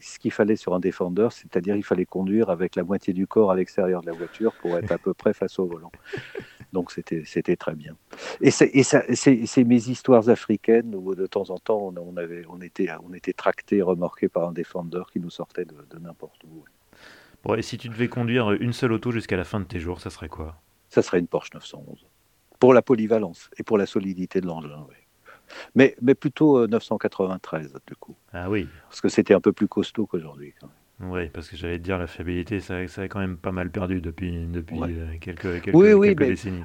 [0.00, 3.50] ce qu'il fallait sur un Defender, c'est-à-dire il fallait conduire avec la moitié du corps
[3.50, 5.92] à l'extérieur de la voiture pour être à peu près face au volant.
[6.72, 7.94] Donc c'était très bien.
[8.40, 12.88] Et c'est mes histoires africaines où de temps en temps on, on avait on était
[13.08, 16.64] on était tracté, remorqué par un Defender qui nous sortait de, de n'importe où.
[17.46, 20.00] Bon, et si tu devais conduire une seule auto jusqu'à la fin de tes jours,
[20.00, 20.56] ça serait quoi?
[20.88, 22.04] Ça serait une Porsche 911.
[22.58, 24.96] Pour la polyvalence et pour la solidité de l'engin, oui.
[25.76, 28.16] Mais, mais plutôt euh, 993, du coup.
[28.32, 30.54] Ah oui, Parce que c'était un peu plus costaud qu'aujourd'hui.
[30.98, 33.70] oui, parce que j'allais te dire, la fiabilité, ça, ça a quand même pas mal
[33.70, 34.88] perdu depuis, depuis Ouais.
[34.90, 36.64] euh, quelques, quelques, Oui, oui, quelques mais- décennies.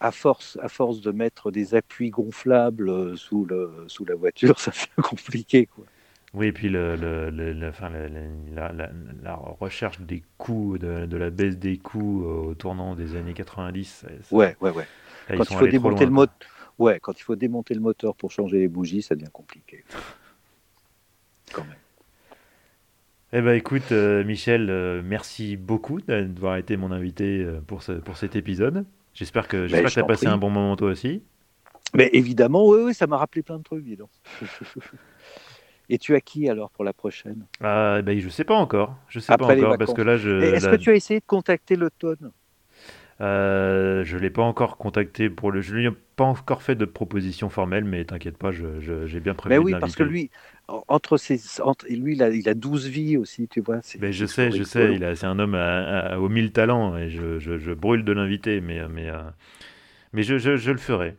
[0.00, 4.58] À force, à force de mettre des appuis gonflables euh, sous, le, sous la voiture,
[4.60, 5.64] ça devient compliqué.
[5.66, 5.86] Quoi.
[6.34, 8.90] Oui, et puis le, le- le- le- enfin, le- le- la, la-
[9.22, 13.34] la recherche des coûts, de, de la baisse des coûts euh, au tournant des années
[13.34, 14.86] 90, ça- Ouais, ouais, ouais.
[15.28, 16.26] là, Quand il, faut démonter le loin,
[16.78, 16.84] mot...
[16.84, 19.84] ouais, quand il faut démonter le moteur pour changer les bougies, ça devient compliqué.
[21.52, 21.76] Quand même.
[23.34, 28.16] Eh ben écoute, euh, Michel, euh, merci beaucoup d'avoir été mon invité pour, ce, pour
[28.16, 28.86] cet épisode.
[29.12, 30.34] J'espère que j'espère Ben, que tu as passé prie.
[30.34, 31.22] un bon moment toi aussi.
[31.94, 34.08] Mais évidemment, oui, oui, ça m'a rappelé plein de trucs, dis donc.
[35.88, 37.46] Et tu as qui alors pour la prochaine?
[37.60, 38.96] Ah, ben, je sais pas encore.
[39.08, 41.18] Je sais Après pas encore parce que là, je Est-ce là, que tu as essayé
[41.18, 42.32] de contacter l'automne
[43.20, 45.60] euh, je l'ai pas encore contacté pour le.
[45.60, 49.20] Je lui ai pas encore fait de proposition formelle, mais t'inquiète pas, je- je- j'ai
[49.20, 50.30] bien prévu Mais oui, parce que lui,
[50.68, 53.80] en- entre ses, entre, et lui, il a, il a 12 vies aussi, tu vois.
[53.98, 54.94] Ben, je sais, je sais, rigolo.
[54.94, 58.04] il a, c'est un homme à, à- aux mille talents et je, je- je brûle
[58.04, 59.20] de l'inviter, mais, euh, mais, euh,
[60.12, 61.16] mais je, je- je le ferai.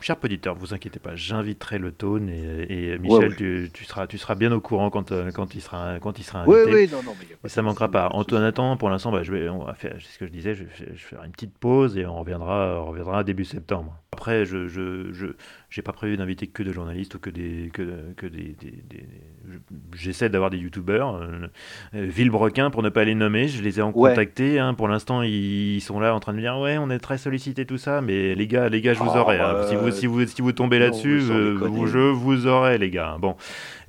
[0.00, 3.36] Cher auditeur, vous inquiétez pas, j'inviterai le tone et, et Michel, ouais.
[3.36, 6.24] Tu, tu seras, tu seras bien au courant quand, euh, quand, il, sera, quand il
[6.24, 6.74] sera Oui, invité.
[6.74, 8.08] oui, non, non, mais il y a pas Et ça manquera pas.
[8.12, 10.54] En attendant, pour l'instant, bah, je vais, on va faire, c'est ce que je disais,
[10.56, 13.96] je, je, je vais faire une petite pause et on reviendra, on reviendra début septembre.
[14.12, 15.26] Après, je, je, je,
[15.72, 17.82] j'ai pas prévu d'inviter que des journalistes ou que des, que,
[18.14, 19.06] que des, des- des-
[19.50, 19.58] je-
[19.96, 21.14] j'essaie d'avoir des youtubeurs.
[21.16, 21.46] Euh,
[21.94, 24.10] euh, Villebrequin, pour ne pas les nommer, je les ai en Ouais.
[24.10, 24.58] contacté.
[24.58, 24.74] hein.
[24.74, 27.64] pour l'instant, ils sont là en train de me dire, ouais, on est très sollicité
[27.64, 29.38] tout ça, mais les gars, les gars, je vous Oh, aurai.
[29.40, 29.54] hein.
[29.54, 31.56] euh, Si vous, si vous, si vous tombez là-dessus, euh,
[31.86, 33.16] je vous aurai, les gars.
[33.18, 33.34] Bon.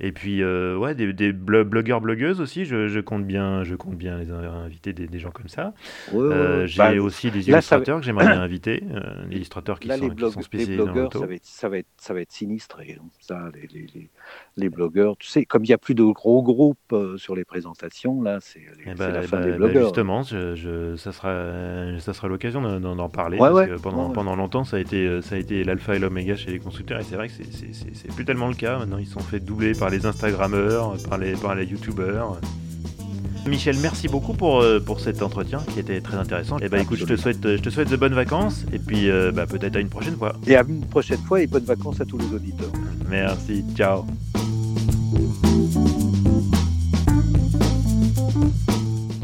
[0.00, 3.74] Et puis, euh, ouais, des, des blo- blogueurs, blogueuses aussi, je, je compte bien, je
[3.74, 5.74] compte bien les inviter des, des gens comme ça.
[6.12, 6.66] Ouais, ouais, Euh, ouais.
[6.66, 8.82] J'ai Bah, aussi des là, ça va- illustrateurs que j'aimerais bien inviter,
[9.28, 11.73] des illustrateurs qui Là, sont, les, qui sont spécialisés dans ça va, être, ça, va
[11.78, 12.96] être, ça va être sinistré.
[13.00, 13.04] hein.
[13.20, 14.10] Ça, les, les, les,
[14.56, 17.44] les blogueurs, tu sais, comme il n'y a plus de gros groupes euh, sur les
[17.44, 19.84] présentations, là, c'est Eh ben, la eh fin des ben, blogueurs.
[19.84, 23.38] justement, je, je- ça sera, ça sera l'occasion d'en- parler.
[23.38, 23.68] Ouais, parce ouais.
[23.68, 26.36] que pendant, Ouais, pendant longtemps, ça a été, euh, ça a été l'alpha et l'oméga
[26.36, 27.00] chez les constructeurs.
[27.00, 28.78] Et c'est vrai que c'est plus tellement le cas.
[28.78, 32.38] Maintenant, ils sont fait doubler par les Instagrammeurs, par les, par les YouTubeurs.
[33.46, 36.58] Michel, merci beaucoup pour, euh, pour cet entretien qui était très intéressant.
[36.58, 39.32] Et bah écoute, je te souhaite, je te souhaite de bonnes vacances et puis euh,
[39.32, 40.34] bah, peut-être à une prochaine fois.
[40.46, 42.72] Et à une prochaine fois et bonnes vacances à tous les auditeurs.
[43.08, 44.04] Merci, ciao.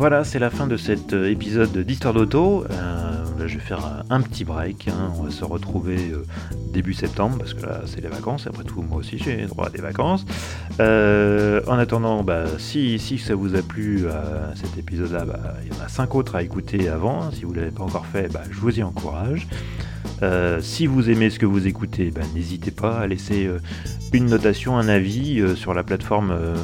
[0.00, 2.64] Voilà, c'est la fin de cet euh, épisode d'Histoire d'Auto.
[2.70, 4.88] Euh, je vais faire un, petit break.
[4.88, 5.12] hein.
[5.18, 6.24] On va se retrouver euh,
[6.72, 8.46] début septembre parce que là, c'est les vacances.
[8.46, 10.24] Après tout, moi aussi, j'ai droit à des vacances.
[10.80, 15.74] Euh, en attendant, bah, si, si ça vous a plu à cet épisode-là, bah, il
[15.74, 17.22] y en a cinq autres à écouter avant.
[17.22, 17.30] hein.
[17.32, 19.46] Si vous ne l'avez pas encore fait, bah, je vous y encourage.
[20.22, 23.58] Euh, si vous aimez ce que vous écoutez, n'hésitez pas à laisser euh,
[24.12, 26.56] une notation, un avis euh, sur la plateforme euh,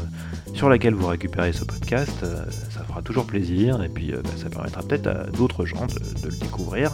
[0.56, 2.18] sur laquelle vous récupérez ce podcast.
[2.22, 5.86] Euh, ça fera toujours plaisir et puis euh, bah, ça permettra peut-être à d'autres gens
[5.86, 6.92] de, le découvrir.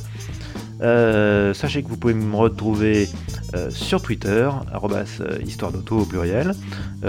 [0.82, 3.08] Euh, sachez que vous pouvez me retrouver
[3.68, 4.48] sur Twitter,
[5.44, 6.54] histoire d'auto au pluriel.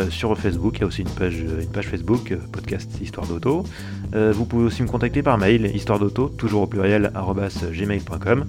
[0.09, 3.63] Sur Facebook, il y a aussi une page, Facebook, podcast Histoire d'auto.
[4.11, 7.13] Vous pouvez aussi me contacter par mail, histoire d'auto, toujours au pluriel,
[7.71, 8.45] gmail.com.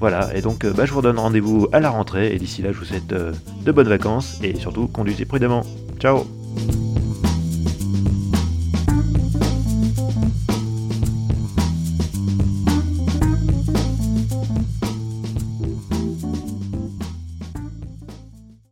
[0.00, 2.78] Voilà, et donc bah, je vous donne rendez-vous à la rentrée, et d'ici là, je
[2.78, 5.64] vous souhaite de bonnes vacances, et surtout, conduisez prudemment.
[5.98, 6.24] Ciao